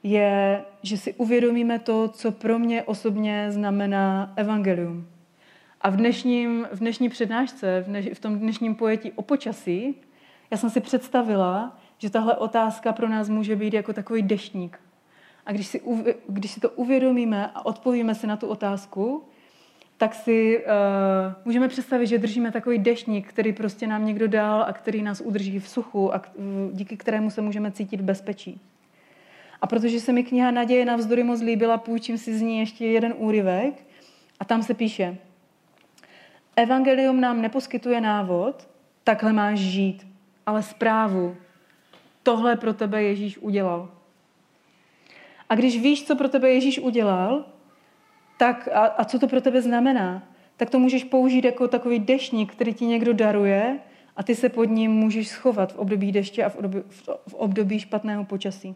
je, 0.04 0.64
že 0.82 0.98
si 0.98 1.14
uvědomíme 1.14 1.80
to, 1.80 2.08
co 2.08 2.32
pro 2.32 2.60
mě 2.60 2.84
osobně 2.84 3.52
znamená 3.52 4.34
evangelium. 4.36 5.08
A 5.82 5.90
v, 5.90 5.96
dnešním, 5.96 6.68
v 6.72 6.80
dnešní 6.80 7.10
přednášce, 7.10 7.82
v, 7.82 7.86
dneš, 7.86 8.10
v 8.14 8.20
tom 8.20 8.40
dnešním 8.40 8.76
pojetí 8.76 9.12
o 9.12 9.22
počasí, 9.22 9.96
já 10.52 10.58
jsem 10.58 10.70
si 10.70 10.82
představila, 10.82 11.78
že 11.98 12.10
tahle 12.10 12.38
otázka 12.38 12.94
pro 12.94 13.10
nás 13.10 13.30
může 13.30 13.56
být 13.56 13.74
jako 13.74 13.94
takový 13.94 14.22
deštník. 14.22 14.80
A 15.46 15.52
když 15.52 15.68
si, 15.68 15.82
když 16.28 16.52
si 16.52 16.60
to 16.60 16.70
uvědomíme 16.70 17.52
a 17.56 17.66
odpovíme 17.66 18.16
si 18.16 18.28
na 18.28 18.38
tu 18.38 18.48
otázku, 18.48 19.24
tak 20.02 20.16
si 20.16 20.58
uh, 20.58 21.34
můžeme 21.46 21.68
představit, 21.68 22.08
že 22.08 22.18
držíme 22.18 22.52
takový 22.52 22.80
deštník, 22.80 23.28
který 23.28 23.54
prostě 23.54 23.88
nám 23.88 24.06
někdo 24.06 24.28
dal 24.28 24.62
a 24.68 24.74
který 24.74 25.02
nás 25.02 25.22
udrží 25.22 25.60
v 25.60 25.70
suchu 25.70 26.16
a 26.16 26.22
díky 26.72 26.98
kterému 26.98 27.30
se 27.30 27.42
můžeme 27.42 27.72
cítit 27.72 28.02
v 28.02 28.04
bezpečí. 28.04 28.62
A 29.62 29.68
protože 29.68 30.00
se 30.00 30.12
mi 30.12 30.24
kniha 30.24 30.52
Naděje 30.52 30.86
navzdory 30.86 31.24
moc 31.24 31.42
líbila, 31.42 31.78
půjčím 31.78 32.18
si 32.18 32.38
z 32.38 32.42
ní 32.42 32.60
ještě 32.60 32.86
jeden 32.86 33.14
úryvek 33.18 33.74
a 34.40 34.46
tam 34.46 34.64
se 34.64 34.74
píše 34.74 35.18
Evangelium 36.56 37.22
nám 37.22 37.42
neposkytuje 37.42 38.02
návod, 38.02 38.68
takhle 39.04 39.34
máš 39.34 39.60
žít, 39.60 40.08
ale 40.46 40.64
zprávu. 40.64 41.36
Tohle 42.24 42.56
pro 42.56 42.74
tebe 42.74 43.04
Ježíš 43.04 43.38
udělal. 43.38 43.90
A 45.50 45.56
když 45.56 45.82
víš, 45.82 46.08
co 46.08 46.16
pro 46.16 46.30
tebe 46.30 46.50
Ježíš 46.50 46.80
udělal, 46.80 47.46
tak 48.42 48.70
a, 48.74 48.86
a 48.86 49.06
co 49.06 49.20
to 49.20 49.28
pro 49.28 49.42
tebe 49.42 49.62
znamená, 49.62 50.24
tak 50.58 50.70
to 50.70 50.80
můžeš 50.80 51.04
použít 51.04 51.46
jako 51.46 51.68
takový 51.68 52.00
dešník, 52.00 52.52
který 52.52 52.74
ti 52.74 52.86
někdo 52.86 53.14
daruje 53.14 53.80
a 54.16 54.24
ty 54.24 54.36
se 54.36 54.50
pod 54.50 54.64
ním 54.64 54.92
můžeš 54.92 55.28
schovat 55.28 55.74
v 55.74 55.80
období 55.80 56.12
deště 56.12 56.44
a 56.44 56.50
v 56.50 56.56
období, 56.56 56.82
v 57.28 57.34
období 57.34 57.80
špatného 57.80 58.26
počasí. 58.26 58.76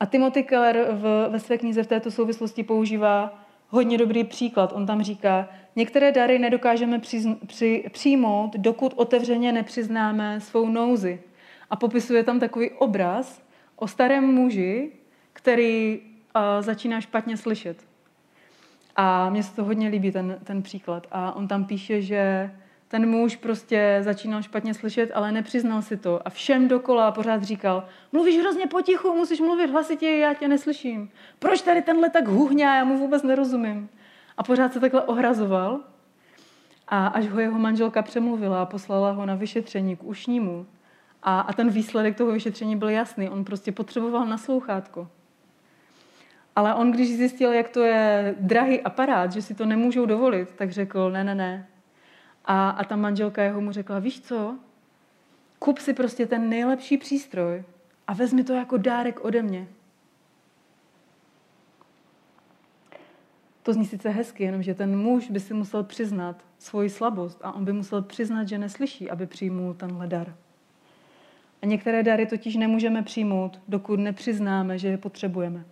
A 0.00 0.06
Timothy 0.06 0.42
Keller 0.42 0.88
v, 0.92 1.28
ve 1.28 1.40
své 1.40 1.58
knize 1.58 1.82
v 1.82 1.86
této 1.86 2.10
souvislosti 2.10 2.62
používá 2.62 3.44
hodně 3.68 3.98
dobrý 3.98 4.24
příklad. 4.24 4.72
On 4.72 4.86
tam 4.86 5.02
říká, 5.02 5.48
některé 5.76 6.12
dary 6.12 6.38
nedokážeme 6.38 6.98
přizn, 6.98 7.32
při, 7.46 7.84
přijmout, 7.92 8.56
dokud 8.56 8.92
otevřeně 8.96 9.52
nepřiznáme 9.52 10.40
svou 10.40 10.68
nouzi. 10.68 11.22
A 11.70 11.76
popisuje 11.76 12.24
tam 12.24 12.40
takový 12.40 12.70
obraz 12.70 13.42
o 13.76 13.88
starém 13.88 14.24
muži, 14.24 14.92
který 15.32 16.00
začíná 16.60 17.00
špatně 17.00 17.36
slyšet. 17.36 17.86
A 18.96 19.30
mně 19.30 19.42
se 19.42 19.56
to 19.56 19.64
hodně 19.64 19.88
líbí, 19.88 20.12
ten, 20.12 20.38
ten 20.44 20.62
příklad. 20.62 21.06
A 21.10 21.32
on 21.36 21.48
tam 21.48 21.64
píše, 21.64 22.02
že 22.02 22.50
ten 22.88 23.10
muž 23.10 23.36
prostě 23.36 23.98
začínal 24.00 24.42
špatně 24.42 24.74
slyšet, 24.74 25.10
ale 25.14 25.32
nepřiznal 25.32 25.82
si 25.82 25.96
to. 25.96 26.26
A 26.26 26.30
všem 26.30 26.68
dokola 26.68 27.12
pořád 27.12 27.42
říkal, 27.42 27.84
mluvíš 28.12 28.38
hrozně 28.38 28.66
potichu, 28.66 29.12
musíš 29.16 29.40
mluvit 29.40 29.70
hlasitě, 29.70 30.10
já 30.10 30.34
tě 30.34 30.48
neslyším. 30.48 31.10
Proč 31.38 31.62
tady 31.62 31.82
tenhle 31.82 32.10
tak 32.10 32.28
huhňá, 32.28 32.76
já 32.76 32.84
mu 32.84 32.98
vůbec 32.98 33.22
nerozumím. 33.22 33.88
A 34.36 34.42
pořád 34.42 34.72
se 34.72 34.80
takhle 34.80 35.02
ohrazoval. 35.02 35.80
A 36.88 37.06
až 37.06 37.28
ho 37.28 37.40
jeho 37.40 37.58
manželka 37.58 38.02
přemluvila 38.02 38.62
a 38.62 38.66
poslala 38.66 39.10
ho 39.10 39.26
na 39.26 39.34
vyšetření 39.34 39.96
k 39.96 40.04
ušnímu. 40.04 40.66
A, 41.22 41.40
a 41.40 41.52
ten 41.52 41.70
výsledek 41.70 42.16
toho 42.16 42.32
vyšetření 42.32 42.76
byl 42.76 42.88
jasný. 42.88 43.28
On 43.28 43.44
prostě 43.44 43.72
potřeboval 43.72 44.26
naslouchátko. 44.26 45.08
Ale 46.60 46.74
on, 46.74 46.90
když 46.90 47.16
zjistil, 47.16 47.52
jak 47.52 47.68
to 47.68 47.82
je 47.82 48.34
drahý 48.40 48.80
aparát, 48.80 49.32
že 49.32 49.42
si 49.42 49.54
to 49.54 49.66
nemůžou 49.66 50.06
dovolit, 50.06 50.50
tak 50.50 50.70
řekl, 50.70 51.10
ne, 51.10 51.24
ne, 51.24 51.34
ne, 51.34 51.66
a, 52.44 52.70
a 52.70 52.84
ta 52.84 52.96
manželka 52.96 53.42
jeho 53.42 53.60
mu 53.60 53.72
řekla, 53.72 53.98
víš 53.98 54.20
co, 54.20 54.58
kup 55.58 55.78
si 55.78 55.94
prostě 55.94 56.26
ten 56.26 56.48
nejlepší 56.48 56.98
přístroj 56.98 57.64
a 58.06 58.12
vezmi 58.12 58.44
to 58.44 58.52
jako 58.52 58.76
dárek 58.76 59.24
ode 59.24 59.42
mě. 59.42 59.68
To 63.62 63.72
zní 63.72 63.86
sice 63.86 64.08
hezky, 64.08 64.44
jenomže 64.44 64.74
ten 64.74 64.98
muž 64.98 65.30
by 65.30 65.40
si 65.40 65.54
musel 65.54 65.84
přiznat 65.84 66.44
svoji 66.58 66.90
slabost 66.90 67.38
a 67.42 67.52
on 67.52 67.64
by 67.64 67.72
musel 67.72 68.02
přiznat, 68.02 68.48
že 68.48 68.58
neslyší, 68.58 69.10
aby 69.10 69.26
přijmul 69.26 69.74
tenhle 69.74 70.06
dar. 70.06 70.36
A 71.62 71.66
některé 71.66 72.02
dary 72.02 72.26
totiž 72.26 72.56
nemůžeme 72.56 73.02
přijmout, 73.02 73.60
dokud 73.68 74.00
nepřiznáme, 74.00 74.78
že 74.78 74.88
je 74.88 74.98
potřebujeme. 74.98 75.64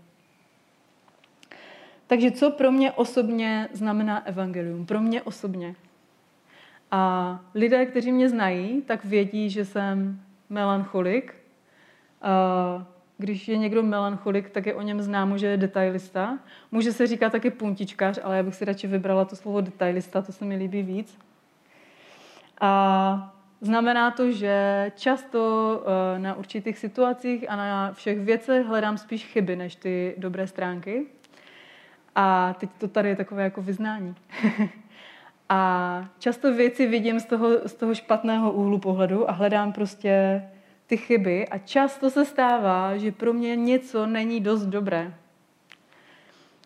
Takže 2.09 2.31
co 2.31 2.51
pro 2.51 2.73
mě 2.73 2.93
osobně 2.93 3.69
znamená 3.73 4.27
evangelium? 4.27 4.87
Pro 4.87 5.01
mě 5.01 5.23
osobně. 5.23 5.75
A 6.91 7.41
lidé, 7.55 7.87
kteří 7.87 8.13
mě 8.13 8.29
znají, 8.29 8.83
tak 8.83 9.05
vědí, 9.05 9.51
že 9.51 9.65
jsem 9.65 10.21
melancholik. 10.49 11.35
A 12.23 12.87
když 13.19 13.49
je 13.49 13.57
někdo 13.57 13.83
melancholik, 13.83 14.51
tak 14.51 14.67
je 14.67 14.75
o 14.75 14.83
něm 14.83 15.03
známo, 15.03 15.39
že 15.39 15.47
je 15.47 15.57
detailista. 15.57 16.39
Může 16.73 16.93
se 16.93 17.07
říkat 17.07 17.33
taky 17.33 17.51
puntičkař, 17.51 18.19
ale 18.23 18.37
já 18.37 18.43
bych 18.43 18.55
si 18.55 18.65
radši 18.65 18.87
vybrala 18.87 19.25
to 19.25 19.37
slovo 19.37 19.61
detailista, 19.61 20.23
to 20.23 20.33
se 20.33 20.45
mi 20.45 20.57
líbí 20.57 20.83
víc. 20.83 21.19
A 22.61 23.35
znamená 23.61 24.11
to, 24.11 24.33
že 24.33 24.93
často 24.97 25.83
eh, 25.85 26.19
na 26.19 26.35
určitých 26.35 26.79
situacích 26.79 27.51
a 27.51 27.57
na 27.57 27.93
všech 27.93 28.21
věcech 28.21 28.67
hledám 28.67 28.99
spíš 28.99 29.27
chyby 29.27 29.57
než 29.57 29.77
ty 29.77 30.15
dobré 30.19 30.47
stránky. 30.47 31.07
A 32.21 32.55
teď 32.61 32.71
to 32.79 32.89
tady 32.89 33.09
je 33.09 33.17
takové 33.17 33.43
jako 33.43 33.63
vyznání. 33.63 34.15
a 35.49 36.09
často 36.19 36.55
věci 36.55 36.87
vidím 36.87 37.21
z 37.21 37.25
toho, 37.25 37.69
z 37.69 37.75
toho 37.75 37.95
špatného 37.95 38.53
úhlu 38.53 38.79
pohledu 38.79 39.31
a 39.31 39.33
hledám 39.33 39.73
prostě 39.73 40.43
ty 40.87 40.97
chyby 40.97 41.49
a 41.49 41.59
často 41.59 42.11
se 42.11 42.25
stává, 42.25 42.97
že 42.97 43.13
pro 43.13 43.33
mě 43.33 43.57
něco 43.57 44.07
není 44.07 44.41
dost 44.41 44.67
dobré. 44.67 45.15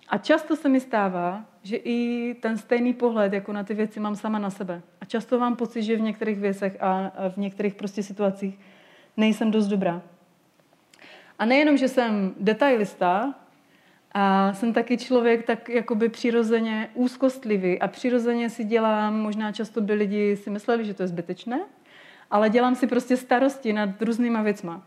A 0.09 0.19
často 0.19 0.57
se 0.57 0.69
mi 0.69 0.81
stává, 0.81 1.45
že 1.63 1.77
i 1.77 2.35
ten 2.41 2.59
stejný 2.59 2.95
pohled 2.95 3.33
jako 3.33 3.53
na 3.53 3.65
ty 3.65 3.75
věci 3.75 4.01
mám 4.01 4.17
sama 4.17 4.39
na 4.39 4.51
sebe. 4.51 4.83
A 5.01 5.05
často 5.05 5.39
mám 5.39 5.57
pocit, 5.57 5.83
že 5.83 5.97
v 5.97 6.01
některých 6.01 6.39
věcech 6.39 6.77
a 6.81 7.13
v 7.29 7.37
některých 7.37 7.75
prostě 7.75 8.03
situacích 8.03 8.59
nejsem 9.17 9.51
dost 9.51 9.67
dobrá. 9.67 10.03
A 11.39 11.45
nejenom, 11.45 11.77
že 11.77 11.89
jsem 11.89 12.35
detailista, 12.41 13.35
a 14.15 14.53
jsem 14.55 14.73
taky 14.73 14.97
člověk 14.97 15.47
tak 15.47 15.69
jakoby 15.69 16.09
přirozeně 16.09 16.91
úzkostlivý 16.95 17.79
a 17.81 17.89
přirozeně 17.89 18.51
si 18.51 18.65
dělám, 18.65 19.21
možná 19.21 19.53
často 19.53 19.81
by 19.81 19.93
lidi 19.93 20.37
si 20.37 20.51
mysleli, 20.51 20.85
že 20.85 20.95
to 20.95 21.03
je 21.03 21.09
zbytečné, 21.09 21.61
ale 22.31 22.51
dělám 22.51 22.75
si 22.75 22.87
prostě 22.87 23.17
starosti 23.17 23.73
nad 23.73 24.03
různýma 24.03 24.43
věcma. 24.43 24.83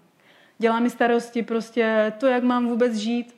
Dělám 0.57 0.83
mi 0.83 0.89
starosti 0.89 1.43
prostě 1.43 2.13
to, 2.17 2.27
jak 2.27 2.43
mám 2.43 2.67
vůbec 2.67 2.95
žít, 2.95 3.35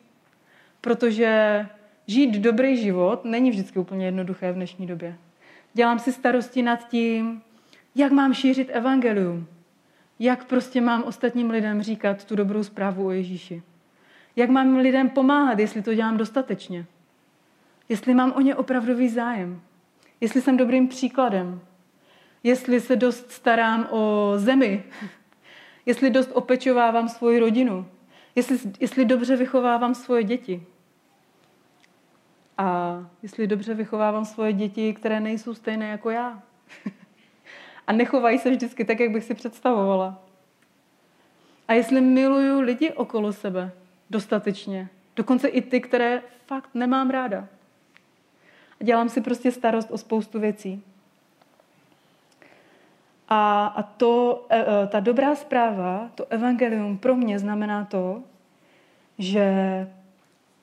protože 0.81 1.65
žít 2.07 2.31
dobrý 2.31 2.77
život 2.77 3.25
není 3.25 3.49
vždycky 3.49 3.79
úplně 3.79 4.05
jednoduché 4.05 4.51
v 4.51 4.55
dnešní 4.55 4.87
době. 4.87 5.17
Dělám 5.73 5.99
si 5.99 6.13
starosti 6.13 6.61
nad 6.61 6.87
tím, 6.87 7.41
jak 7.95 8.11
mám 8.11 8.33
šířit 8.33 8.69
evangelium, 8.71 9.47
jak 10.19 10.45
prostě 10.45 10.81
mám 10.81 11.03
ostatním 11.03 11.49
lidem 11.49 11.81
říkat 11.81 12.25
tu 12.25 12.35
dobrou 12.35 12.63
zprávu 12.63 13.05
o 13.05 13.11
Ježíši. 13.11 13.63
Jak 14.37 14.49
mám 14.49 14.75
lidem 14.75 15.09
pomáhat, 15.09 15.59
jestli 15.59 15.81
to 15.81 15.93
dělám 15.93 16.17
dostatečně. 16.17 16.85
Jestli 17.89 18.13
mám 18.13 18.31
o 18.31 18.41
ně 18.41 18.55
opravdový 18.55 19.09
zájem. 19.09 19.61
Jestli 20.21 20.41
jsem 20.41 20.57
dobrým 20.57 20.87
příkladem. 20.87 21.61
Jestli 22.43 22.81
se 22.81 22.95
dost 22.95 23.31
starám 23.31 23.87
o 23.89 24.33
zemi. 24.35 24.83
Jestli 25.85 26.09
dost 26.09 26.31
opečovávám 26.33 27.09
svoji 27.09 27.39
rodinu. 27.39 27.87
Jestli, 28.35 28.57
jestli 28.79 29.05
dobře 29.05 29.35
vychovávám 29.35 29.95
svoje 29.95 30.23
děti. 30.23 30.63
A 32.57 32.97
jestli 33.23 33.47
dobře 33.47 33.73
vychovávám 33.73 34.25
svoje 34.25 34.53
děti, 34.53 34.93
které 34.93 35.19
nejsou 35.19 35.53
stejné 35.53 35.87
jako 35.87 36.09
já. 36.09 36.41
A 37.87 37.93
nechovají 37.93 38.39
se 38.39 38.49
vždycky 38.49 38.85
tak, 38.85 38.99
jak 38.99 39.11
bych 39.11 39.23
si 39.23 39.33
představovala. 39.33 40.23
A 41.67 41.73
jestli 41.73 42.01
miluju 42.01 42.61
lidi 42.61 42.91
okolo 42.91 43.33
sebe, 43.33 43.71
dostatečně. 44.09 44.89
Dokonce 45.15 45.47
i 45.47 45.61
ty, 45.61 45.81
které 45.81 46.21
fakt 46.45 46.69
nemám 46.73 47.09
ráda. 47.09 47.47
A 48.81 48.83
dělám 48.83 49.09
si 49.09 49.21
prostě 49.21 49.51
starost 49.51 49.91
o 49.91 49.97
spoustu 49.97 50.39
věcí. 50.39 50.83
A, 53.29 53.65
a 53.65 53.83
to, 53.83 54.45
e, 54.49 54.59
e, 54.59 54.87
ta 54.87 54.99
dobrá 54.99 55.35
zpráva, 55.35 56.11
to 56.15 56.25
evangelium 56.29 56.97
pro 56.97 57.15
mě 57.15 57.39
znamená 57.39 57.85
to, 57.85 58.23
že 59.17 59.87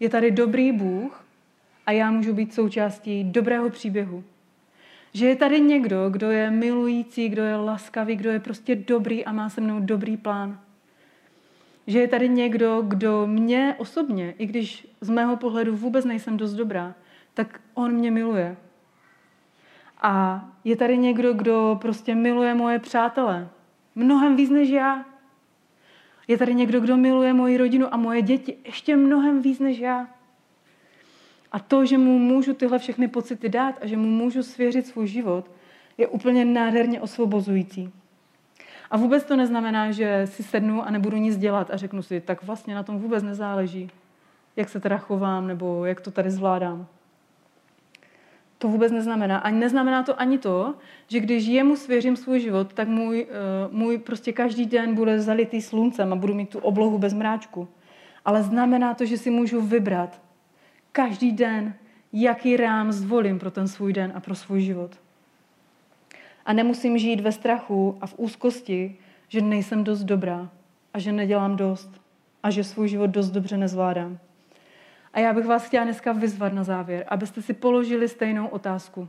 je 0.01 0.09
tady 0.09 0.31
dobrý 0.31 0.73
Bůh 0.73 1.25
a 1.87 1.93
já 1.93 2.11
můžu 2.11 2.35
být 2.35 2.55
součástí 2.55 3.25
dobrého 3.25 3.71
příběhu. 3.71 4.25
Že 5.13 5.27
je 5.27 5.37
tady 5.37 5.61
někdo, 5.61 6.11
kdo 6.11 6.31
je 6.31 6.51
milující, 6.51 7.29
kdo 7.29 7.43
je 7.43 7.57
laskavý, 7.57 8.17
kdo 8.17 8.31
je 8.31 8.41
prostě 8.41 8.77
dobrý 8.77 9.25
a 9.25 9.33
má 9.33 9.49
se 9.49 9.61
mnou 9.61 9.81
dobrý 9.81 10.17
plán 10.17 10.61
že 11.87 11.99
je 11.99 12.09
tady 12.09 12.29
někdo, 12.29 12.83
kdo 12.89 13.27
mě 13.27 13.75
osobně, 13.79 14.35
i 14.39 14.47
když 14.47 14.89
z 15.01 15.11
mého 15.11 15.37
pohledu 15.37 15.77
vůbec 15.77 16.05
nejsem 16.05 16.37
dost 16.37 16.55
dobrá, 16.55 16.95
tak 17.35 17.61
on 17.75 17.93
mě 17.93 18.11
miluje. 18.11 18.57
A 20.03 20.45
je 20.65 20.77
tady 20.77 20.99
někdo, 20.99 21.33
kdo 21.33 21.79
prostě 21.81 22.15
miluje 22.15 22.55
moje 22.55 22.79
přátele. 22.79 23.49
Mnohem 23.95 24.37
víc 24.37 24.51
než 24.51 24.69
já. 24.69 25.05
Je 26.29 26.39
tady 26.39 26.55
někdo, 26.55 26.81
kdo 26.81 26.97
miluje 26.97 27.33
moji 27.33 27.57
rodinu 27.57 27.95
a 27.95 27.97
moje 27.97 28.23
děti 28.23 28.57
ještě 28.65 28.97
mnohem 28.97 29.43
víc 29.43 29.59
než 29.59 29.79
já. 29.79 30.09
A 31.53 31.59
to, 31.59 31.87
že 31.87 31.99
mu 31.99 32.19
můžu 32.19 32.55
tyhle 32.55 32.79
všechny 32.79 33.09
pocity 33.09 33.49
dát 33.49 33.79
a 33.83 33.87
že 33.87 33.97
mu 33.97 34.09
můžu 34.09 34.43
svěřit 34.43 34.87
svůj 34.87 35.07
život, 35.07 35.51
je 35.99 36.07
úplně 36.07 36.45
nádherně 36.45 37.01
osvobozující. 37.01 37.93
A 38.91 38.97
vůbec 38.97 39.25
to 39.25 39.37
neznamená, 39.37 39.91
že 39.91 40.27
si 40.27 40.43
sednu 40.43 40.83
a 40.83 40.91
nebudu 40.91 41.17
nic 41.17 41.37
dělat 41.37 41.71
a 41.71 41.77
řeknu 41.77 42.03
si, 42.03 42.21
tak 42.21 42.43
vlastně 42.43 42.75
na 42.75 42.83
tom 42.83 42.99
vůbec 42.99 43.23
nezáleží, 43.23 43.91
jak 44.57 44.69
se 44.69 44.81
teda 44.81 44.99
chovám 44.99 45.47
nebo 45.47 45.85
jak 45.85 46.01
to 46.01 46.11
tady 46.11 46.31
zvládám. 46.31 46.87
To 48.59 48.69
vůbec 48.69 48.93
neznamená. 48.93 49.39
Ani 49.39 49.59
neznamená 49.59 50.03
to 50.03 50.21
ani 50.21 50.39
to, 50.39 50.75
že 51.09 51.21
když 51.21 51.47
jemu 51.47 51.77
svěřím 51.77 52.17
svůj 52.17 52.41
život, 52.41 52.73
tak 52.73 52.89
můj, 52.89 53.27
eh, 53.31 53.35
můj 53.71 53.99
prostě 53.99 54.33
každý 54.33 54.67
den 54.67 54.95
bude 54.95 55.21
zalitý 55.21 55.63
sluncem 55.63 56.13
a 56.13 56.17
budu 56.17 56.35
mít 56.35 56.51
tu 56.51 56.59
oblohu 56.59 56.99
bez 56.99 57.15
mráčku. 57.15 57.69
Ale 58.25 58.43
znamená 58.43 58.95
to, 58.95 59.05
že 59.05 59.19
si 59.19 59.31
můžu 59.31 59.61
vybrat 59.61 60.21
každý 60.93 61.33
den, 61.33 61.75
jaký 62.13 62.57
rám 62.57 62.93
zvolím 62.93 63.39
pro 63.39 63.51
ten 63.51 63.69
svůj 63.69 63.93
den 63.93 64.13
a 64.15 64.21
pro 64.21 64.35
svůj 64.35 64.61
život. 64.61 65.04
A 66.47 66.53
nemusím 66.53 66.99
žít 66.99 67.21
ve 67.21 67.33
strachu 67.33 67.99
a 68.01 68.07
v 68.07 68.15
úzkosti, 68.17 68.97
že 69.29 69.41
nejsem 69.41 69.85
dost 69.85 70.05
dobrá 70.05 70.51
a 70.95 70.99
že 70.99 71.13
nedělám 71.13 71.57
dost 71.57 72.01
a 72.43 72.51
že 72.51 72.65
svůj 72.65 72.89
život 72.89 73.07
dost 73.07 73.31
dobře 73.31 73.57
nezvládám. 73.57 74.19
A 75.13 75.21
já 75.21 75.33
bych 75.33 75.47
vás 75.47 75.67
chtěla 75.67 75.85
dneska 75.85 76.13
vyzvat 76.13 76.53
na 76.53 76.65
závěr, 76.65 77.05
abyste 77.09 77.43
si 77.43 77.55
položili 77.55 78.09
stejnou 78.09 78.47
otázku. 78.47 79.09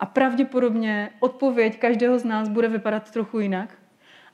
A 0.00 0.06
pravděpodobně 0.06 1.10
odpověď 1.20 1.78
každého 1.78 2.18
z 2.18 2.24
nás 2.24 2.48
bude 2.48 2.68
vypadat 2.68 3.10
trochu 3.10 3.38
jinak, 3.40 3.78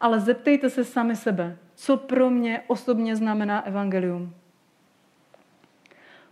ale 0.00 0.20
zeptejte 0.20 0.70
se 0.70 0.84
sami 0.84 1.16
sebe, 1.16 1.56
co 1.74 1.96
pro 1.96 2.30
mě 2.30 2.62
osobně 2.66 3.16
znamená 3.16 3.66
evangelium. 3.66 4.34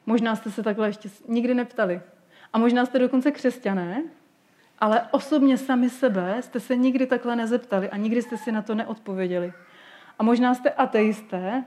Možná 0.06 0.36
jste 0.36 0.50
se 0.50 0.62
takhle 0.62 0.88
ještě 0.88 1.08
nikdy 1.28 1.54
neptali. 1.54 2.00
A 2.52 2.58
možná 2.58 2.86
jste 2.86 2.98
dokonce 2.98 3.30
křesťané 3.30 4.02
ale 4.78 5.02
osobně 5.10 5.58
sami 5.58 5.90
sebe 5.90 6.36
jste 6.40 6.60
se 6.60 6.76
nikdy 6.76 7.06
takhle 7.06 7.36
nezeptali 7.36 7.90
a 7.90 7.96
nikdy 7.96 8.22
jste 8.22 8.36
si 8.36 8.52
na 8.52 8.62
to 8.62 8.74
neodpověděli. 8.74 9.52
A 10.18 10.22
možná 10.22 10.54
jste 10.54 10.70
ateisté 10.70 11.64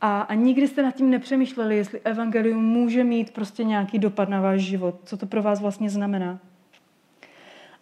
a, 0.00 0.20
a 0.20 0.34
nikdy 0.34 0.68
jste 0.68 0.82
nad 0.82 0.94
tím 0.94 1.10
nepřemýšleli, 1.10 1.76
jestli 1.76 2.00
evangelium 2.00 2.64
může 2.64 3.04
mít 3.04 3.30
prostě 3.30 3.64
nějaký 3.64 3.98
dopad 3.98 4.28
na 4.28 4.40
váš 4.40 4.60
život, 4.60 5.00
co 5.04 5.16
to 5.16 5.26
pro 5.26 5.42
vás 5.42 5.60
vlastně 5.60 5.90
znamená. 5.90 6.38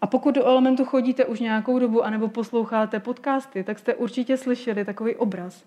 A 0.01 0.07
pokud 0.07 0.35
do 0.35 0.47
elementu 0.47 0.85
chodíte 0.85 1.25
už 1.25 1.41
nějakou 1.41 1.79
dobu 1.79 2.05
anebo 2.05 2.29
posloucháte 2.29 3.01
podcasty, 3.01 3.65
tak 3.65 3.79
jste 3.79 3.95
určitě 3.95 4.37
slyšeli 4.37 4.85
takový 4.85 5.17
obraz, 5.17 5.65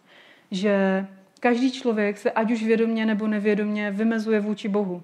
že 0.52 1.08
každý 1.40 1.72
člověk 1.72 2.18
se 2.18 2.32
ať 2.32 2.52
už 2.52 2.64
vědomě 2.64 3.06
nebo 3.06 3.28
nevědomě 3.28 3.92
vymezuje 3.92 4.40
vůči 4.40 4.68
Bohu. 4.68 5.04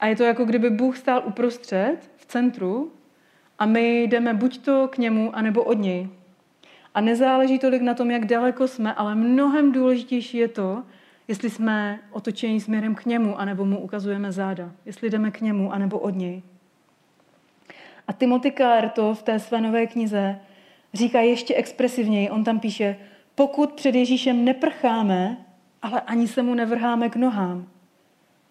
A 0.00 0.06
je 0.06 0.16
to 0.16 0.24
jako 0.24 0.44
kdyby 0.44 0.70
Bůh 0.70 0.96
stál 0.96 1.22
uprostřed, 1.26 1.96
v 2.16 2.26
centru, 2.26 2.92
a 3.58 3.66
my 3.66 4.02
jdeme 4.02 4.34
buď 4.34 4.58
to 4.58 4.88
k 4.88 4.98
němu, 4.98 5.36
anebo 5.36 5.64
od 5.64 5.78
něj. 5.78 6.08
A 6.94 7.00
nezáleží 7.00 7.58
tolik 7.58 7.82
na 7.82 7.94
tom, 7.94 8.10
jak 8.10 8.24
daleko 8.24 8.68
jsme, 8.68 8.94
ale 8.94 9.14
mnohem 9.14 9.72
důležitější 9.72 10.36
je 10.36 10.48
to, 10.48 10.82
jestli 11.28 11.50
jsme 11.50 12.00
otočení 12.10 12.60
směrem 12.60 12.94
k 12.94 13.04
němu, 13.04 13.40
anebo 13.40 13.64
mu 13.64 13.78
ukazujeme 13.78 14.32
záda. 14.32 14.72
Jestli 14.84 15.10
jdeme 15.10 15.30
k 15.30 15.40
němu, 15.40 15.72
anebo 15.72 15.98
od 15.98 16.10
něj. 16.10 16.42
A 18.08 18.12
Timothy 18.12 18.50
Keller 18.50 18.88
to 18.88 19.14
v 19.14 19.22
té 19.22 19.38
své 19.38 19.60
nové 19.60 19.86
knize 19.86 20.38
říká 20.94 21.20
ještě 21.20 21.54
expresivněji. 21.54 22.30
On 22.30 22.44
tam 22.44 22.60
píše, 22.60 22.96
pokud 23.34 23.72
před 23.72 23.94
Ježíšem 23.94 24.44
neprcháme, 24.44 25.36
ale 25.82 26.00
ani 26.00 26.28
se 26.28 26.42
mu 26.42 26.54
nevrháme 26.54 27.08
k 27.08 27.16
nohám, 27.16 27.68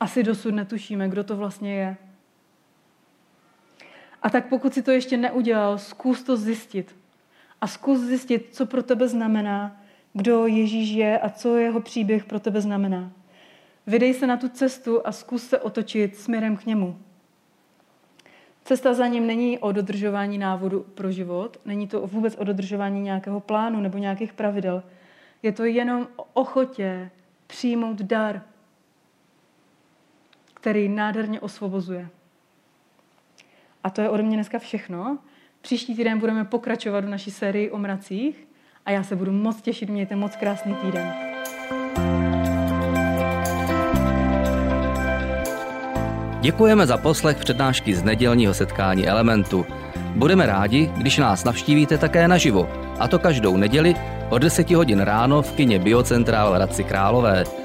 asi 0.06 0.24
dosud 0.24 0.52
netušíme, 0.52 1.10
kdo 1.10 1.24
to 1.24 1.38
vlastně 1.38 1.76
je. 1.76 1.98
A 4.22 4.30
tak 4.30 4.50
pokud 4.50 4.74
si 4.74 4.82
to 4.82 4.91
ještě 4.91 5.18
neudělal, 5.18 5.78
zkus 5.78 6.24
to 6.24 6.38
zjistit. 6.38 6.96
A 7.62 7.68
zkus 7.68 8.00
zjistit, 8.00 8.48
co 8.52 8.65
pro 8.65 8.84
tebe 8.84 9.08
znamená, 9.08 9.82
kdo 10.13 10.48
Ježíš 10.48 10.89
je 10.89 11.20
a 11.20 11.30
co 11.30 11.58
jeho 11.58 11.82
příběh 11.82 12.26
pro 12.26 12.39
tebe 12.39 12.62
znamená. 12.62 13.12
Vydej 13.88 14.13
se 14.13 14.28
na 14.28 14.38
tu 14.38 14.50
cestu 14.50 15.08
a 15.08 15.12
zkus 15.12 15.48
se 15.48 15.60
otočit 15.60 16.18
směrem 16.18 16.58
k 16.58 16.65
němu. 16.65 16.98
Cesta 18.63 18.94
za 18.94 19.08
ním 19.08 19.28
není 19.28 19.60
o 19.60 19.72
dodržování 19.72 20.38
návodu 20.38 20.86
pro 20.94 21.12
život, 21.12 21.58
není 21.65 21.88
to 21.88 22.08
vůbec 22.08 22.36
o 22.38 22.44
dodržování 22.44 23.02
nějakého 23.02 23.39
plánu 23.39 23.82
nebo 23.82 23.98
nějakých 23.98 24.34
pravidel. 24.34 24.84
Je 25.44 25.52
to 25.52 25.65
jenom 25.65 26.08
o 26.15 26.24
ochotě 26.34 27.12
přijmout 27.48 28.02
dar, 28.02 28.41
který 30.65 30.89
nádherně 30.89 31.39
osvobozuje. 31.39 32.10
A 33.84 33.89
to 33.89 34.01
je 34.01 34.10
ode 34.10 34.23
mě 34.23 34.38
dneska 34.38 34.60
všechno. 34.60 35.17
Příští 35.62 35.95
týden 35.95 36.19
budeme 36.19 36.45
pokračovat 36.45 37.06
v 37.06 37.10
naší 37.10 37.32
sérii 37.32 37.71
o 37.71 37.78
mracích 37.78 38.47
a 38.86 38.91
já 38.91 39.04
se 39.04 39.15
budu 39.15 39.32
moc 39.32 39.62
těšit. 39.62 39.89
Mějte 39.89 40.15
moc 40.15 40.36
krásný 40.36 40.75
týden. 40.75 41.13
Děkujeme 46.41 46.88
za 46.88 46.97
poslech 46.97 47.38
přednášky 47.38 47.95
z 47.95 48.04
nedělního 48.04 48.54
setkání 48.54 49.08
Elementu. 49.08 49.65
Budeme 50.15 50.45
rádi, 50.45 50.91
když 50.97 51.17
nás 51.17 51.43
navštívíte 51.43 51.97
také 51.97 52.28
naživo, 52.28 52.69
a 52.99 53.08
to 53.08 53.19
každou 53.19 53.58
neděli 53.58 53.95
od 54.30 54.38
10 54.38 54.71
hodin 54.71 54.99
ráno 54.99 55.41
v 55.41 55.51
kině 55.51 55.80
Biocentrál 55.80 56.51
v 56.51 56.56
Hradci 56.56 56.84
Králové. 56.84 57.64